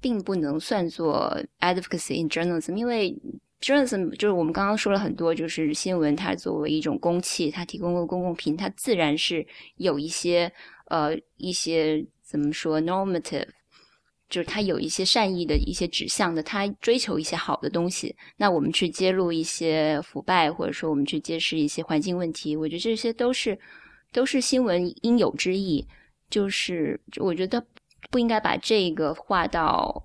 [0.00, 3.20] 并不能算作 advocacy in journalism，因为
[3.60, 9.44] journalism 就是我们刚刚说了很多，就是新闻它作为一种公器，它提供个公共品，它自然是
[9.78, 10.52] 有一些
[10.84, 13.48] 呃一些怎么说 normative。
[14.28, 18.14] 就是他有一些善意的一些指向的，他追求一些好的东西。
[18.36, 23.58] 那我们去揭露一些腐败，或者说我们去揭示一些环境问题，我觉得这些都是
[24.12, 25.82] 都是新闻应有之义。
[26.28, 27.64] 就是我觉得
[28.10, 30.02] 不应该把这个划到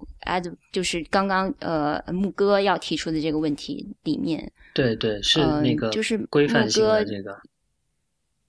[0.72, 4.50] 就是刚刚呃牧歌要提出的这个问题里面。
[4.74, 7.38] 对对，是那个就是规范性的这个。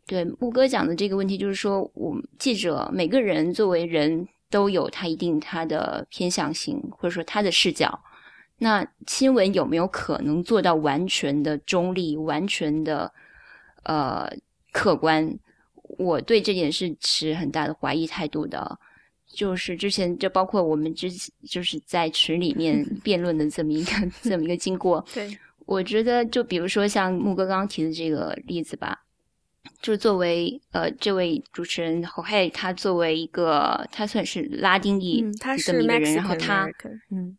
[0.06, 4.28] 对牧歌讲的这个问题，就是说我们记者每个人作为人。
[4.55, 7.98] 都有他一定他的偏向性，或者说他的视角。
[8.59, 13.12] 那新闻有没有可能做到完全的中立、完全的
[13.82, 14.30] 呃
[14.70, 15.36] 客观？
[15.98, 18.78] 我对这件事持很大的怀疑态度的。
[19.26, 21.11] 就是之前就包括我们之
[21.48, 23.90] 就是在群里面 辩论的这么一个
[24.22, 25.05] 这么一个经过。
[25.12, 25.36] 对，
[25.66, 29.03] 我觉得就比如说像木哥刚刚提的这个例子吧。
[29.80, 35.24] 就是作为呃，这位主持人侯黑，他作为一个他算是拉丁裔
[35.64, 36.66] 这么一个人，然后他，
[37.10, 37.36] 嗯，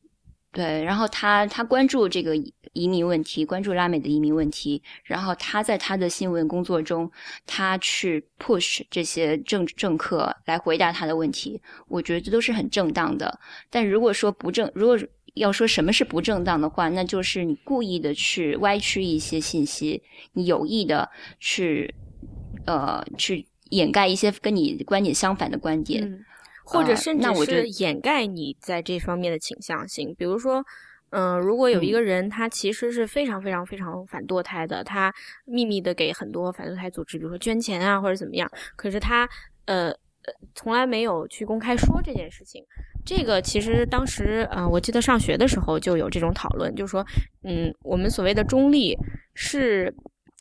[0.51, 2.35] 对，然后他他关注这个
[2.73, 7.09] 移民问题，关注拉美的移民问题，然后他在他的新闻工作中，
[7.45, 13.39] 他去 push 这些政政客来回答他的问题，我觉得这都是很正当的。
[13.69, 14.99] 但如果说不正，如果
[15.35, 20.01] 要说什么是不正当的话，那就是你故意的去歪曲一些信息，
[20.33, 21.09] 你有意的
[21.39, 21.93] 去
[22.65, 26.03] 呃去掩盖一些跟你观点相反的观点。
[26.03, 26.25] 嗯
[26.67, 30.65] 或者甚那我觉得至是掩盖你在这方面的倾向性，比如说，
[31.11, 35.13] 嗯、如果有一个人他其实是非常非常非常反堕胎的，他
[35.45, 39.29] 秘密的给很多反堕胎组织，比如说捐钱啊或者怎么样，可是他
[39.65, 42.65] 呃呃从来没有去公开说这件事情。
[43.05, 47.05] 这个其实当时呃，我记得上学的时候就有这种讨论，就是说，
[47.43, 48.97] 嗯，我们所谓的中立
[49.35, 49.93] 是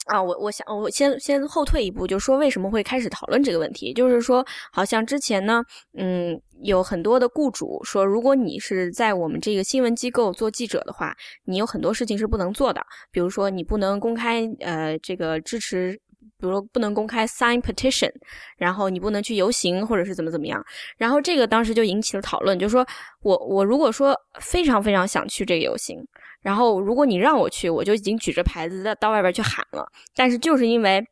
[0.05, 5.63] 啊，我我想我先先后退一步，就说为什么会开始讨论这个问题，就是说，好像之前呢，
[5.99, 12.81] 嗯，有很多的雇主说，如果你是在我们这个新闻机构做记者的话，你有很多事情是不能做的，
[13.11, 16.01] 比如说你不能公开呃这个支持。
[16.45, 18.13] 比如说不能公开 sign petition，
[18.59, 20.63] 然后你不能去游行或者是怎么怎么样，
[20.99, 22.87] 然后这个当时就引起了讨论，就是说
[23.23, 26.07] 我我如果说非常非常想去这个游行，
[26.43, 31.03] 然后如果你让我去，我就已经举着牌子在到外边去喊了，但是就是因为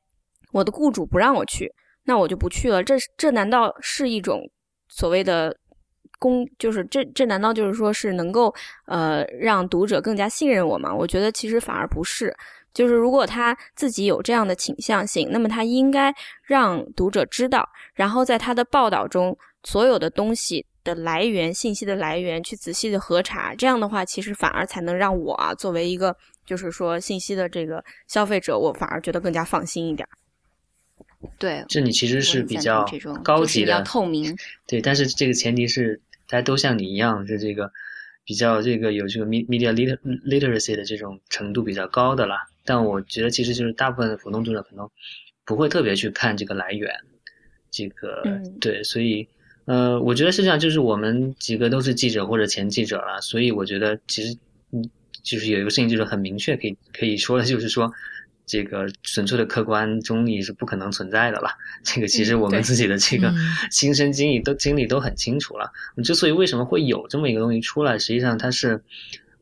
[0.52, 1.72] 我的雇主不让我去，
[2.04, 2.84] 那我就不去了。
[2.84, 4.42] 这这难道是一种
[4.90, 5.56] 所谓的
[6.18, 6.46] 公？
[6.58, 8.54] 就是这这难道就是说是能够
[8.84, 10.94] 呃让读者更加信任我吗？
[10.94, 12.36] 我觉得其实反而不是。
[12.72, 16.14] 就是如果他自己有这样的倾向性，那么他应该
[16.44, 23.54] 让读者知道，然后在他的报道中所有的东西的来源、信息的来源去仔细的核查。
[23.54, 30.08] 这样的话，其实反而才能让我啊作为一个就是说信息的这个消费者，我反而觉得更加放心一点。
[31.38, 34.36] 对，这你其实是比较这种高级的比较，透明。
[34.66, 37.70] 对，但是这个前提是大家都像你一样是这个
[38.24, 42.48] 比较这个有这个 me- media liter literacy 的这种程度比较高的啦。
[42.64, 44.88] 但我觉得其实就是大部分的普通读者可能
[45.44, 46.90] 不会特别去看这个来源，
[47.70, 49.28] 这个、嗯对，所以
[49.64, 54.36] 呃，我觉得是这样，就是我们几个都是记者或者前记者了，所以我觉得其实
[54.72, 54.88] 嗯，
[55.22, 57.92] 就是有一个事情就是很明确可以可以说的，就是说。
[58.44, 61.50] 这个纯粹的客观中立是不可能存在的了。
[61.84, 63.36] 这个其实我们自己的这个嗯
[63.70, 65.72] 亲身经历都经历都很清楚了。
[66.02, 68.82] 之所以为什么会有这么一个东西出来，实际上它是，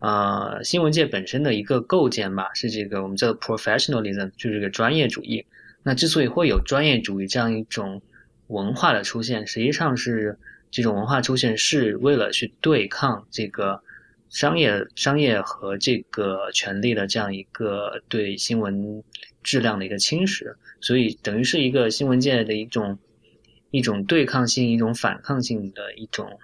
[0.00, 5.46] 呃，新闻界本身的一个构建吧，是这个我们叫做 professionalism，就是这个专业主义。
[5.82, 8.02] 那之所以会有专业主义这样一种
[8.48, 10.38] 文化的出现，实际上是
[10.70, 13.82] 这种文化出现是为了去对抗这个
[14.30, 19.04] 商业、商业和这个权力的这样一个对新闻
[19.42, 22.98] 质量的一个侵蚀，所以等于是一个新闻界的一种
[23.70, 26.38] 一种对抗性、一种反抗性的一种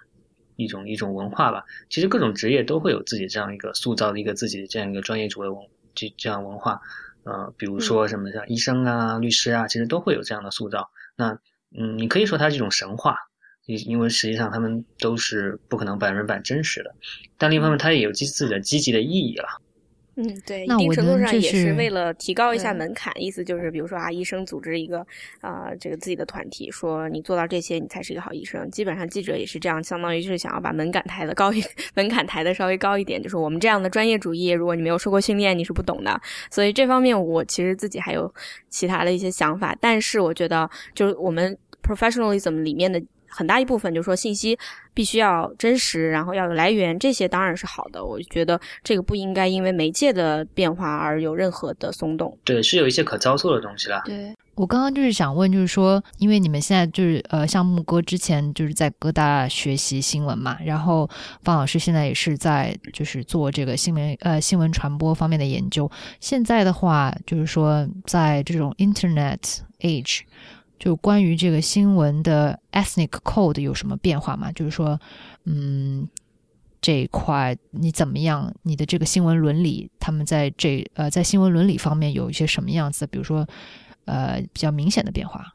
[0.56, 1.64] 一种一种文化吧。
[1.88, 5.58] 其实各种职业都会有自己这样一个塑造的一个自己的这样一个专业主义文
[5.94, 6.80] 这这样文化。
[7.24, 10.90] 呃，比如说什么像医生啊、律师啊，其实都会有这样的塑造。
[11.16, 11.38] 那
[11.76, 13.16] 嗯，你可以说它是一种神话，
[13.64, 16.94] 因因为实际上他们都是不可能百分之百真实的。
[17.36, 19.60] 但另一方面，它也有自自己的积极的意义了。
[20.18, 25.06] 嗯，对，一定程度上也是是为了提高一下门槛，意思就是，比如说啊，医生组织一个
[25.42, 28.70] 啊、这个自己的团体，说你做到这些，你才是一个好医生。
[28.70, 31.62] 基本上记者也是这样，相当于是想要把门槛抬的高一，
[31.94, 36.18] 门槛抬的稍微高一点，就是我们这样的专业主义，如果你没有受过训练，你是不懂的。
[36.50, 38.32] 所以这方面我其实自己还有
[38.70, 44.58] 其他的一些想法，但是我觉得就是我们 professionalism 里面的很大一部分，就是说信息
[44.94, 48.04] 必须要真实，然后要有来源，这些当然是好的。
[48.04, 52.36] 我觉得这个不应该因为媒介的变化而有任何的松动。
[52.44, 54.02] 对，是有一些可操作的东西啦。
[54.04, 61.08] 对，我刚刚就是想问，就是说，因为你们现在就是呃，像木哥之前就是在各大学习新闻嘛，然后
[61.42, 65.90] 方老师现在也是在就是做这个新闻呃新闻传播方面的研究。
[66.20, 70.20] 现在的话，就是说在这种 Internet age，
[70.78, 74.50] 就关于这个新闻的 ethnic code 有什么变化吗？
[74.52, 75.00] 就是说，
[75.44, 76.08] 嗯。
[76.82, 78.54] 这一块你怎么样？
[78.62, 83.04] 你的这个新闻伦理，他们在这呃在新闻伦理方面有一些什么样子？
[83.08, 83.44] 比如说，
[84.04, 85.52] 呃比较明显的变化。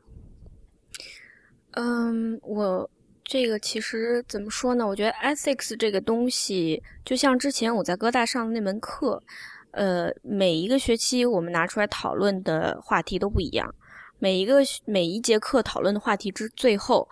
[1.73, 2.89] 嗯，我
[3.23, 4.85] 这个其实怎么说呢？
[4.85, 9.23] 我觉得 ethics 这个东西，就像之前我在哥大上的那门课，
[9.71, 13.73] 呃，每一个学期我们拿出来讨论的话题都不一样，
[14.21, 17.09] 每一个每一节课讨论的话题之最后，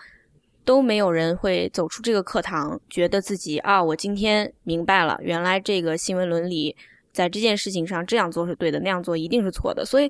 [0.64, 6.76] 都没有人会走出这个课堂，觉得自己啊，我今天明白了，原来这个新闻伦理
[7.12, 9.84] 在这件事情上这样做是对的，那样做一定是错的。
[9.84, 10.07] 所以，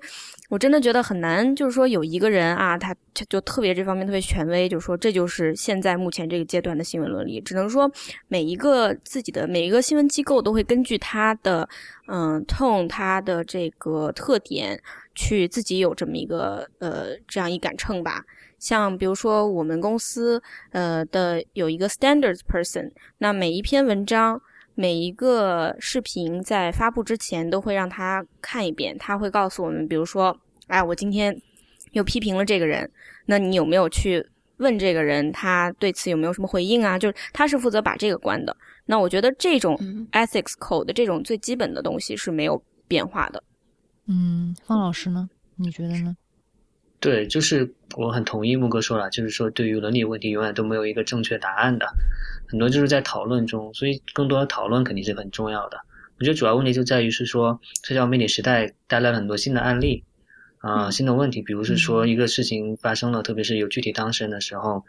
[0.49, 2.93] 我真的觉得很难，就是说有一个人啊，他
[3.29, 7.39] 就特别这方面特别权威，就说这就是现在目前这个阶段的新闻伦理。
[7.39, 7.89] 只能说
[8.27, 11.67] 每一个自己的每一个新闻机构都会根据他的
[12.07, 14.77] 嗯 tone，他的这个特点
[15.15, 18.23] 去自己有这么一个呃这样一杆秤吧。
[18.57, 20.41] 像比如说我们公司
[20.71, 24.41] 呃的有一个 standards person，那每一篇文章。
[24.75, 30.33] 每一个视频在发布之前都会让他看一遍，他会告诉我们，比如说，
[30.67, 31.37] 哎，我今天
[31.91, 32.89] 又批评了这个人，
[33.25, 36.97] 那你有没有去问这个人，他对此有没有什么回应啊？
[36.97, 38.55] 就是他是负责把这个关的。
[38.85, 39.77] 那我觉得这种
[40.13, 43.43] ethics code 这种最基本的东西是没有变化的。
[44.11, 45.29] 嗯，方老师呢？
[45.55, 46.17] 你觉得呢？
[46.99, 51.87] 对，就是我很同意木哥说了，就是说对于伦理问题永远都没有一个正确答案的，
[52.47, 55.79] 很多就是在讨论中，所以更多的讨论肯定是很重要的。
[56.17, 60.03] 我觉得主要问题就在于是说，社交媒体时代带来了很多新的案例，
[60.57, 64.83] 啊，新的问题，比如是说一个事情发生了，特别是有具体当事人的时候，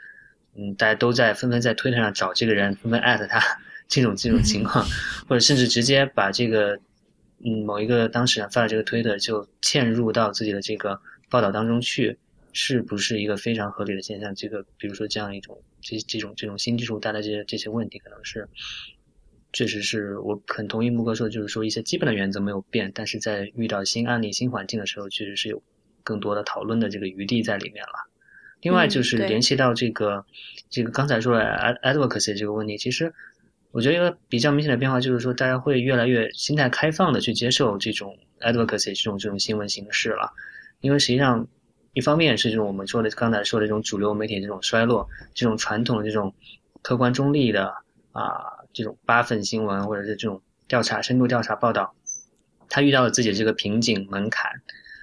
[0.57, 3.39] 嗯，大家都在纷纷在推特上找这个人，纷纷艾特他，
[3.87, 4.85] 这种这种情况，
[5.29, 6.81] 或者甚至直接把这个，
[7.45, 11.01] 嗯，某一个当事人发的这个推特就嵌入到自己的这个。
[11.33, 12.19] 报道当中去，
[12.53, 14.35] 是不是一个非常合理的现象？
[14.35, 18.49] 这个，比如说这样一种这这种这种新技术带来这些这些问题，可能是
[19.53, 25.63] 确实是我很同意木哥说，就是说一些基本的原则没有变，但是在遇到新案例、新环境的时候，确实是有
[26.03, 28.11] 更多的讨论的这个余地在里面了。
[28.61, 30.27] 另外就是联系到这个
[30.69, 31.45] 这个刚才说的
[31.85, 33.15] advocacy 这个问题，其实
[33.73, 40.33] 我觉得一个比较明显的变化就是说，大家会越来越心态开放的去接受这种 advocacy 这种这种新闻形式了。
[40.81, 41.47] 因为实际上，
[41.93, 46.35] 一方面是这种我们说的刚才说的这种主流媒体这种衰落，这种传统的这种
[46.83, 47.73] 客观中立的
[48.13, 51.95] 啊这种八份新闻或者是这种调查深度调查报道，
[52.69, 54.51] 它遇到了自己的这个瓶颈门槛。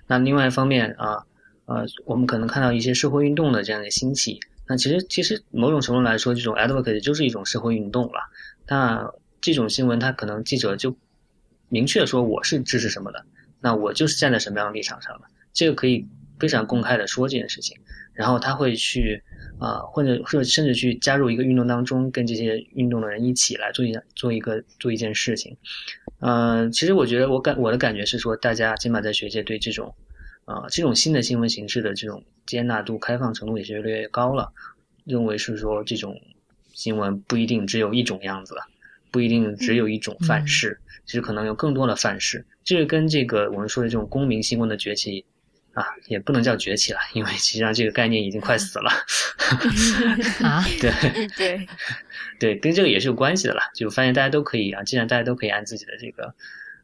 [0.07, 1.26] 那另外一方面啊
[1.65, 4.39] 呃，我们可能看到一些社会运动的这样的兴起。
[4.70, 8.20] 那其实其实某种程度来说，这种 advocacy 就是一种社会运动了。
[8.68, 10.97] 那这种新闻，它可能记者就
[11.70, 13.26] 明确说我是支持什么的，
[13.61, 15.28] 那我就是站在什么样的立场上的。
[15.53, 16.07] 这个可以
[16.39, 17.78] 非常公开的说这件事情，
[18.13, 19.24] 然后他会去
[19.59, 25.57] 啊，或者或者甚至去加入一个运动当中，跟这些运动的人一起来做一做一个做一件事情。
[26.20, 29.95] 嗯，其实我觉得我感我的感觉是说，大家起码在学界对这种
[30.45, 34.51] 啊这种新的新闻形式的这种接纳度、开放程度也是越来越高了。
[35.05, 36.20] 认为是说这种
[36.78, 38.55] 新闻不一定只有一种样子，
[39.11, 42.45] 不一定只有一种范式，其实可能有更多的范式。
[42.63, 45.25] 这个跟这个我们说的这种公民新闻的崛起。
[45.73, 48.89] 啊，也不能叫崛起了，因为实际上这个概念已经快死了。
[50.43, 50.91] 啊， 对
[51.38, 51.67] 对
[52.39, 53.69] 对，跟这个也是有关系的啦。
[53.75, 56.34] 就发现大家都可以啊，既然大家都可以按自己的这个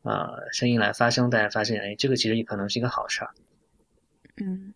[0.03, 3.31] 呃声音来发声，大家发现，哎，这个其实也可能是一个好事儿。
[4.37, 4.75] 嗯，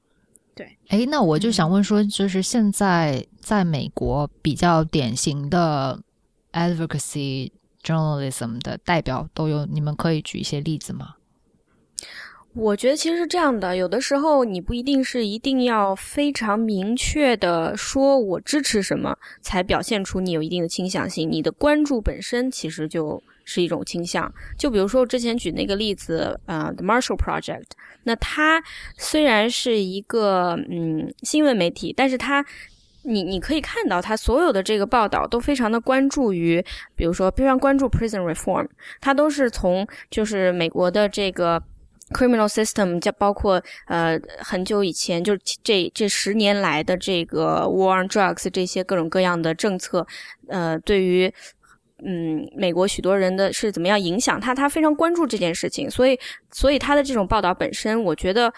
[0.57, 0.77] 对。
[0.87, 6.01] 哎，那我就想问说，就是现在在美国比较典型的
[6.51, 7.51] advocacy
[7.83, 11.16] journalism 的代表都有，你们可以举一些例子吗？
[12.57, 21.31] 我觉得其实是这样的，有的时候你不一定是一定要非常明确的说我支持什么，才表现出你有一定的倾向性。
[21.31, 24.33] 你的关注本身其实就是一种倾向。
[24.57, 27.65] 就比如说我之前举那个例子，呃，The Marshall Project，
[28.03, 28.61] 那它
[28.97, 32.43] 虽然是一个嗯新闻媒体，但是它
[33.03, 38.67] 你你可以看到它所有的这个报道都非常的关注于，比如说非常关注 prison reform，
[38.99, 41.61] 它都是从就是美国的这个。
[42.13, 50.05] Criminal system 就包括呃很久以前就是这这十年来的这个 war on drugs 这些各种各样的政策，
[50.47, 51.31] 呃对于
[52.05, 56.17] 嗯美国许多人的是怎么样影响他，他非常关注这件事情，所以
[56.51, 58.53] 所以他的这种报道本身，我觉得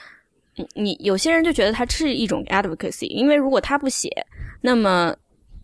[0.75, 4.09] 你有些人就觉得他是一种 advocacy，因为如果他不写，
[4.61, 5.15] 那么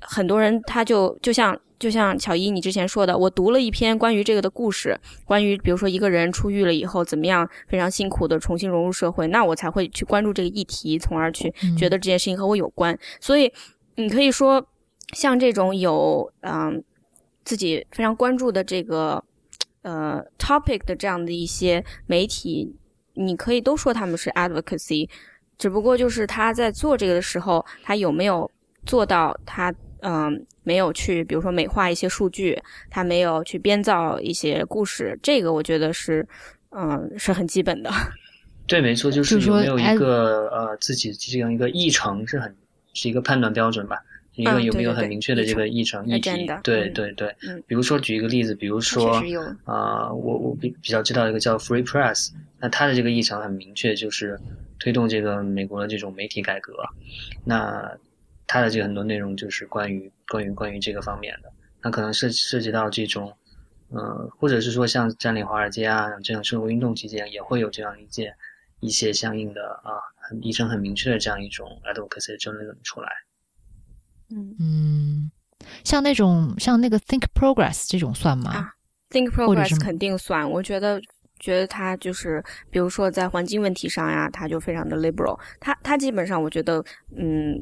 [0.07, 1.59] 很多人他就就像。
[1.77, 12.97] 就像巧一你之前说的，我读了一篇关于这个的故事，关于比如说一个人出狱了以后怎么样非常辛苦的重新融入社会，那我才会去关注这个议题，从而去觉得这件事情和我有关。
[13.19, 13.51] 所以
[13.95, 14.65] 你可以说，
[15.11, 16.81] 像这种有嗯
[17.43, 19.21] 自己非常关注的这个
[19.81, 22.73] 呃 topic 的这样的一些媒体，
[23.15, 25.09] 你可以都说他们是 advocacy，
[25.57, 28.49] 只不过就是他在做这个的时候，他有没有
[28.85, 29.75] 做到他。
[30.07, 36.27] 嗯，没有去，比如说美化一些数据，他没有去编造一些故事，这个我觉得是，
[36.69, 37.89] 嗯，是很基本的。
[38.67, 42.55] 对，没错，就是有没有一个呃自己这样一个议程是很
[42.93, 43.97] 是一个判断标准吧？
[44.35, 46.45] 一个有没有很明确的这个议议程议题？
[46.61, 49.23] 对嗯对对嗯，比如说举一个例子，比如说
[49.63, 54.39] 啊、我我比比较知道一个叫 Free Press，那它的这个议程很明确，就是
[54.79, 56.73] 推动这个美国的这种媒体改革。
[57.43, 57.97] 那
[58.47, 63.35] 它的这个很多内容就是关于关于关于这个方面的，那可能涉涉及到这种，
[63.89, 68.35] 呃，或者是说像占领华尔街啊这样社会运动期间，也会有这样一件
[68.79, 73.09] 一些相应的啊很医生很明确的这样一种 advocacy journalism 出来。
[74.29, 75.31] 嗯嗯，
[75.83, 78.51] 像那种像那个 Think Progress 这种算吗？
[78.51, 78.73] 啊
[79.09, 81.01] ，Think Progress 肯定算，我觉得。
[81.37, 82.41] 觉得他就是，
[82.71, 85.37] 比如说在环境问题上呀，他就非常的 liberal。
[85.59, 86.81] 他他基本上，我觉得，
[87.17, 87.61] 嗯，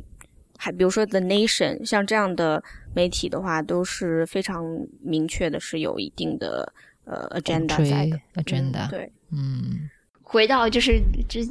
[0.64, 2.64] 还比如说 The Nation 像这样的
[2.96, 4.64] 媒体的话，都是非常
[5.02, 6.72] 明确的，是有一定的
[7.04, 8.18] 呃 agenda 在的。
[8.42, 9.90] agenda，嗯、对，嗯。
[10.22, 11.42] 回到就是这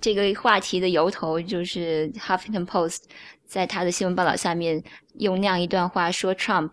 [0.00, 3.00] 这个话题的由头，就是 Huffington Post
[3.44, 4.82] 在他的新闻报道下面
[5.18, 6.70] 用那样一段话说 Trump，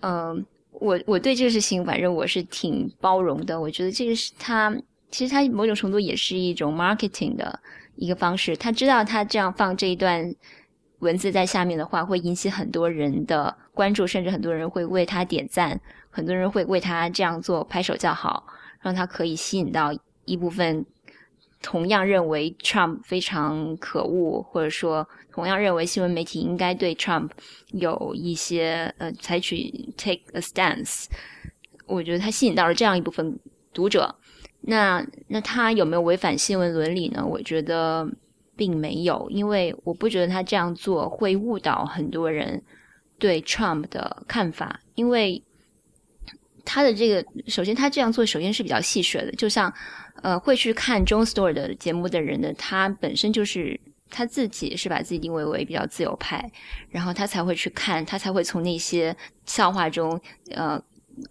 [0.00, 4.70] 嗯、我我对这个事情反正我是挺包容的，我觉得这个是他
[5.10, 7.58] 其实他某种程度也是一种 marketing 的
[7.96, 10.32] 一个方式，他知道他这样放这一段
[11.02, 15.78] 文字在下面的话会引起很多人的关注，甚至很多人会为他点赞，
[16.10, 18.46] 很多人会为他这样做拍手叫好，
[18.80, 19.92] 让他可以吸引到
[20.24, 20.86] 一部分
[21.60, 27.30] 同样认为 Trump 非常可恶，或者说同样认为新闻媒体应该对 Trump
[27.72, 31.06] 有一些呃采取 take a stance，
[31.86, 33.36] 我觉得他吸引到了这样一部分
[33.74, 34.14] 读者。
[34.64, 37.26] 那那他有没有违反新闻伦理呢？
[37.26, 38.08] 我觉得
[38.56, 42.62] 并没有，因为我不觉得他这样做会误导很多人
[43.18, 45.42] 对 Trump 的看法，因为
[46.64, 49.72] 他的这个首先他这样做首先是比较戏谑的，就像
[50.22, 53.80] 呃会去看 John Stewart 的节目的人呢，他本身就是
[54.10, 56.50] 他自己是把自己定位为比较自由派，
[56.90, 60.80] 然后他才会去看，他才会从那些笑话中呃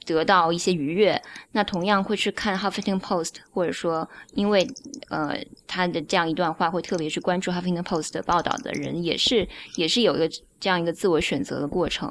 [0.05, 1.21] 得到一些愉悦。
[1.51, 4.67] 那同样会去看 Huffington Post，或者说因为
[5.09, 10.29] 呃他的这样一段话会特别去关注 Huffington Post 的报道的人，也是也是有一个
[10.59, 12.09] 这样一个自我选择的过程。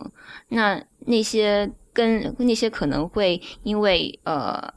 [0.49, 4.73] 那那些跟那些可能会因为呃。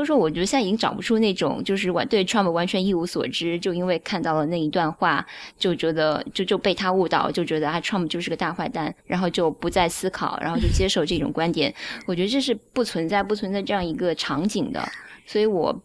[0.00, 5.26] 所以说，我觉得现在已经找不出那种就是完对 Trump 完全一无所知，就因为看到了那一段话，
[5.58, 11.74] 就觉得就就被他误导，就觉得啊 Trump 就是个大坏蛋，然后就不再思考，然后就接受这种观点。
[12.06, 14.82] 我觉得这是不存在不存在这样一个场景的，
[15.26, 15.78] 所以我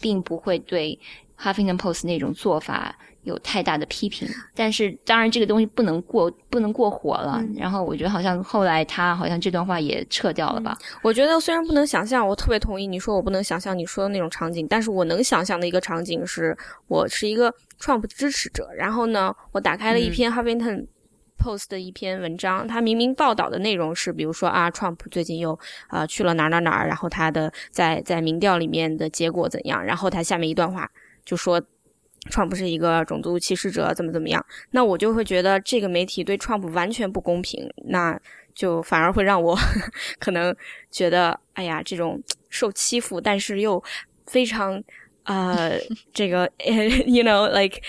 [0.00, 0.98] 并不会对
[1.38, 2.98] Huffington Post 那种做法
[3.28, 4.28] 有太大的批评。
[4.54, 7.38] 但是当然这个东西不能过不能过火了。
[7.40, 10.76] 嗯然后我觉得好像后来他好像这段话也撤掉了吧。
[11.02, 16.56] 我觉得虽然不能想象，我特别同意你说我不能想象你说的那种场景，但是我能想象的一个场景是，
[16.86, 20.86] 我是一个 Trump 支持者，然后呢，我打开了一篇 Huffington
[21.38, 25.52] Post 的一篇文章，他明明报道的内容是，比如说啊，Trump 最近又
[25.88, 30.88] 啊、呃去了哪儿哪儿哪儿，然后他的在在民调里面的结果怎样，然后他下面一段话
[31.24, 31.60] 就说。
[32.28, 34.44] Trump 是一个种族歧视者，怎么怎么样？
[34.70, 38.18] 那我就会觉得这个媒体对 Trump 完全不公平，那
[38.54, 39.56] 就反而会让我
[40.18, 40.54] 可能
[40.90, 43.82] 觉得，哎呀，这种受欺负，但是又
[44.26, 44.82] 非常
[45.24, 45.78] 呃，
[46.12, 46.50] 这个
[47.06, 47.80] you know like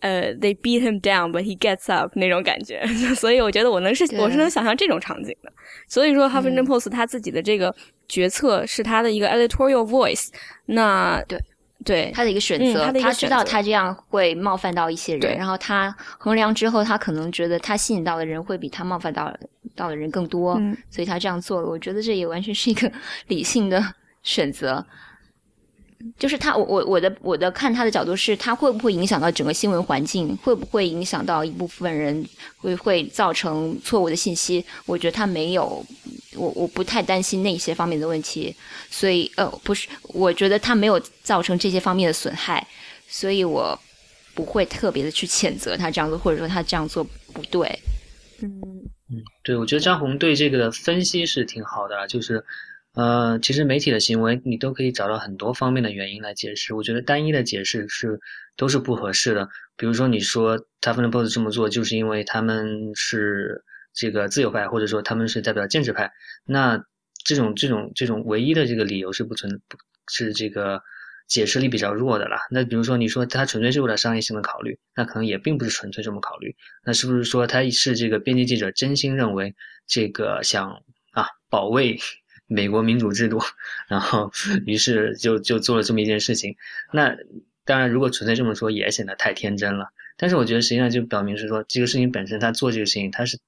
[0.00, 2.84] 呃、they beat him down but he gets up 那种感觉，
[3.16, 5.50] 所以我觉得我能是我是能想象这种场景的。
[5.88, 7.74] 所以说，Huffington Post 他自己的这个
[8.06, 10.28] 决策是他的一个 editorial voice，
[10.66, 11.38] 那对。
[11.84, 19.32] 对，他的一个选择，嗯他知道他这样会冒犯到一些人，然后他衡量之后，他可能觉得他吸引到的人会比他冒犯到
[19.76, 21.68] 到的人更多，嗯所以他这样做了。
[21.68, 22.90] 我觉得这也完全是一个
[23.28, 23.84] 理性的
[24.22, 24.84] 选择。
[26.18, 30.36] 就是他，我我我的我的看他的角度是，他会不会影响到整个新闻环境？
[30.38, 32.24] 会不会影响到一部分人？
[32.56, 34.64] 会会造成错误的信息？
[34.86, 35.84] 我觉得他没有，
[36.36, 38.54] 我我不太担心那些方面的问题。
[38.90, 42.66] 所以呃，不是，我觉得他没有造成这些方面的损害，
[43.08, 43.78] 所以我
[44.34, 47.66] 不会特别的去谴责他这样做，或者说他这样做不对。
[48.42, 48.50] 嗯
[49.10, 52.44] 嗯，对，我觉得张红对这个的分析是挺好的啊，就是，
[52.94, 58.20] 呃，其实媒体的行为你都可以找到很多方面的原因来解释，我觉得单一的解释是
[58.56, 59.48] 都是不合适的。
[59.76, 66.12] 比如说你说 Huffington Post 这么做，就是因为他们是这个自由派，或者说他们是代表建制派，
[66.44, 66.84] 那
[67.24, 69.76] 这种这种这种唯一的这个理由是不存不
[70.06, 70.80] 是这个
[71.26, 72.38] 解释力比较弱的啦。
[72.50, 76.54] 那比如说你说他纯粹是为了商业性的考虑，那可能也并不是纯粹这么考虑。
[76.84, 79.56] 那是不是说他是这个编辑记者真心认为
[79.88, 81.98] 这个想啊保卫
[82.54, 83.40] 美国民主制度，
[83.88, 84.30] 然后
[84.64, 86.56] 于是就就做了这么一件事情？
[86.92, 87.16] 那
[87.64, 89.88] 当然，如果纯粹这么说，也显得太天真了。
[90.16, 93.38] 但是我觉得实际上就表明是说，这个事情本身他做这个事情，他是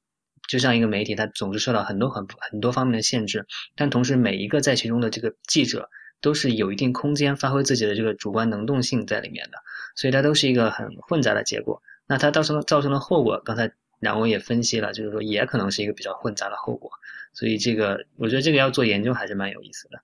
[0.48, 5.88] 就像一个媒体，它总是受到很多很很多方面的限制，但同时每一个在其中的这个记者
[6.20, 9.58] 都是有一定空间发挥自己的这个主观能动性在里面的，
[9.94, 11.82] 所以它都是一个很混杂的结果。
[12.06, 16.90] 那它造成造成的后果，刚才然后也分析了，就是说也可能是一个比较混杂的后果。
[17.32, 20.00] 所以这个我觉得这个要做研究还是蛮有意思的。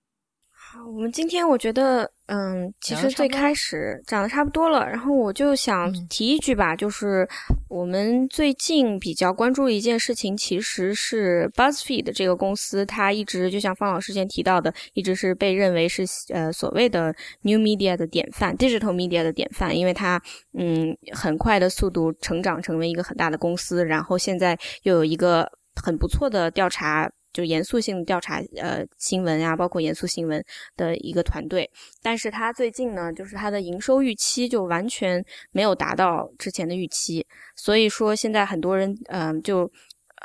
[0.75, 7.29] 好，我们今天我觉得，嗯，其实最开始讲的差不多了，然后我就想提一句吧，就是
[7.69, 20.19] 我们最近比较关注的一件事情，其实是 BuzzFeed 这个公司，它一直就像方老师前提到的，一直是被认为是呃所谓的 New Media 的典范，Digital Media 的典范，因为它
[20.55, 25.47] 嗯很快的速度成长成为一个很大的公司，然后现在又有一个
[25.85, 27.13] 很不错的调查。
[27.33, 30.45] 就严肃性调查，呃，新闻啊，包括严肃新闻
[30.77, 31.69] 的一个团队，
[32.03, 37.27] 但是他最近呢，就是他的营收预期就完全没有达到之前的预期，
[37.57, 39.71] 所以说现在很多人，嗯，就，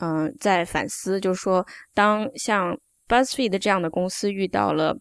[0.01, 2.77] 嗯，在反思，就是说，当像
[3.07, 4.95] BuzzFeed 这样的公司遇到了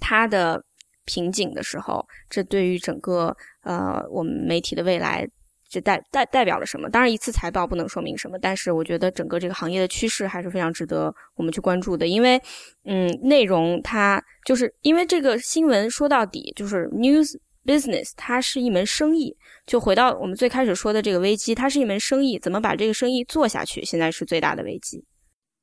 [0.00, 0.64] 它的
[1.04, 5.28] 瓶颈的时候，这对于整个呃我们媒体的未来。
[5.72, 6.90] 这代代代表了什么？
[6.90, 12.06] 当然，一次财报不能说明什么，但是我觉得整个这个行业的趋势还是非常值得我们去关注的。
[12.06, 12.38] 因为，
[12.84, 19.34] 嗯，内容它就是因为这个新闻说到底就是 news business，它是一门生意。
[19.64, 25.02] 就回到我们最开始说的这个危机，它是一门生意，怎么把这个生意做下去，现在是最大的危机。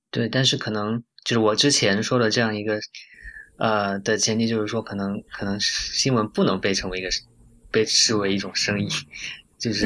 [0.10, 2.80] 对，但是可能就是我之前说的这样一个
[3.60, 7.10] 呃的前提，就是说可能可能新闻不能被成为一个
[7.69, 8.90] 被视为一种生意。
[9.60, 9.86] 就是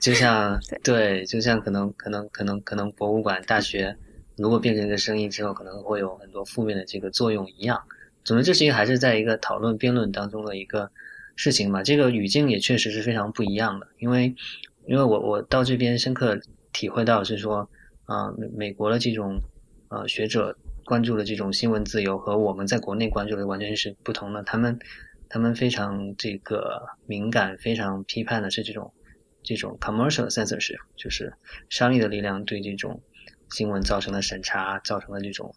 [0.00, 3.96] 就像 对，就像可能可能可能可能博物馆、大学，
[4.36, 7.82] 如果变成一个生意之后，可能会有很多负面的这个作用一样。
[8.22, 10.90] 总之，这是一个还是在一个讨论辩论当中的一个
[11.36, 11.82] 事情嘛。
[11.82, 14.34] 这个语境也确实是非常不一样的，因为
[14.86, 16.38] 因为我我到这边深刻
[16.72, 17.68] 体会到是说
[18.04, 19.40] 啊，美美国的这种
[19.88, 24.42] 呃学者关注的这种新闻自由和我们在国内关注的完全是不同的。
[24.42, 24.78] 他们
[25.30, 28.92] 他们非常这个敏感，非常批判的是这种。
[29.44, 31.32] 这种 commercial censorship 就是
[31.68, 33.00] 商业的力量对这种
[33.50, 35.54] 新闻造成的审查，造成的这种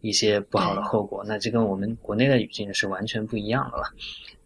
[0.00, 3.84] 一些不好的后果，那这跟我们国内的语境是完全不一样的了。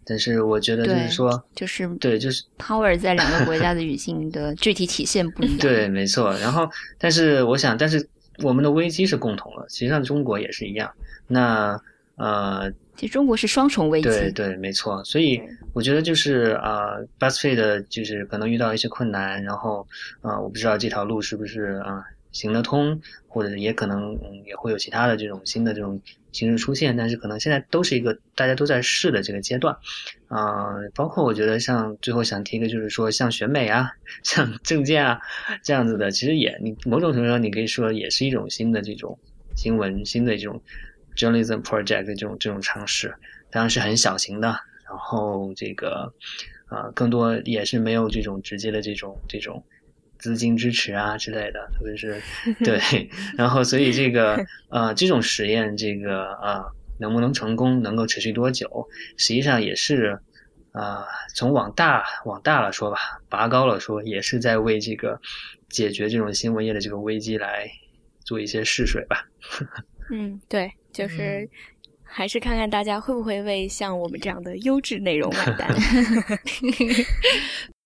[0.04, 5.58] 但是我觉得就是说，就是对，就是 power 在两个国家的 语境的具体体现不一样。
[5.58, 6.32] 对，没错。
[6.38, 8.08] 然后，但是我想，但是
[8.44, 10.94] 我们的危机是共同的，实际上中国也是一样。
[11.26, 11.80] 那
[12.14, 12.72] 呃。
[12.96, 15.04] 其实中国是双重危机，对对，没错。
[15.04, 15.40] 所以
[15.72, 19.86] 我觉得就是啊，BuzzFeed 就是可能遇到一些困难，然后
[20.22, 22.02] 啊，我不知道这条路是不是啊
[22.32, 26.00] 行得通，或者也可能嗯也会有其他的这种新的这种
[26.32, 26.96] 形式出现。
[26.96, 29.76] 但是可能现在都是一个大家都在试的这个阶段
[30.28, 30.74] 啊。
[30.94, 33.90] 包括我觉得像最后想提一个，就是说像选美啊，
[34.22, 35.18] 像证件啊
[35.62, 39.18] 这样子的，其实也你某种程度上你可以说也是一种新的这种
[39.54, 40.62] 新闻，新的这种。
[41.16, 43.14] Journalism project 这种这种尝试，
[43.50, 44.48] 当然是很小型的，
[44.86, 46.12] 然后这个
[46.68, 49.64] 啊，更多也是没有这种直接的这种这种
[50.18, 52.20] 资金支持啊之类的，特别是
[52.64, 56.66] 对，然后所以这个啊这种实验，这个啊
[56.98, 60.18] 能不能成功，能够持续多久，实际上也是
[60.72, 62.98] 啊从往大往大了说吧，
[63.28, 65.20] 拔高了说，也是在为这个
[65.68, 67.70] 解决这种新闻业的这个危机来
[68.20, 69.24] 做一些试水吧。
[70.10, 70.72] 嗯，对。
[70.96, 71.48] 就是
[72.02, 75.68] 还是看看大家会不会为像我们这样的优质内容买单。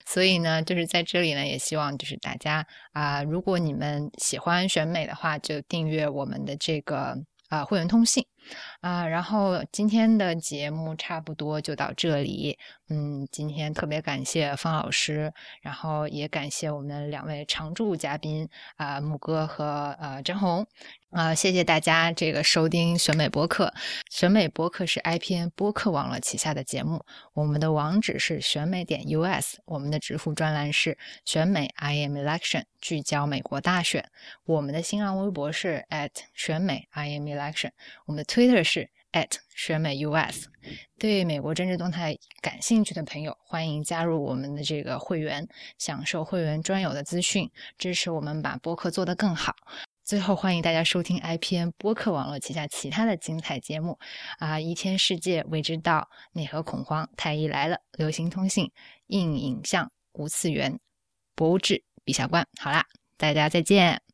[0.06, 7.16] 所以呢，就是在这里呢，也希望就是大家啊，如果你们喜欢选美的话，就订阅我们的这个
[7.48, 8.24] 啊会员通信
[8.80, 9.06] 啊。
[9.06, 12.58] 然后今天的节目差不多就到这里。
[12.88, 15.32] 嗯，今天特别感谢方老师，
[15.62, 20.66] 然后也感谢我们两位常驻嘉宾啊，木哥和呃张红。
[21.10, 23.72] 啊，谢谢大家这个收听选美播客。
[24.10, 27.04] 选美播客是 IPN 播客网络旗下的节目。
[27.32, 34.08] 我们的网址是选美点 US，我们的直呼专栏是选美 I am election，聚焦美国大选。
[34.44, 37.70] 我们的新浪微博是 at 选美 I am election，
[38.06, 40.46] 我们的推 Twitter 是 at 选美 US。
[40.98, 45.46] 对美国政治动态感兴趣的朋友，欢迎加入我们的这个会员，
[45.76, 49.54] 享受会员专有的资讯，支持我们把播客做得更好。
[50.02, 53.98] 最后，欢迎大家收听 IPN 播客网络旗下其他的精彩节目
[54.38, 54.58] 啊！
[54.58, 58.72] 一天世界未知道，内核恐慌，太医来了，流行通信，
[59.08, 60.80] 硬影像，无次元，
[61.34, 62.48] 博物志，陛下观。
[62.58, 62.86] 好啦，
[63.18, 64.09] 大家再见。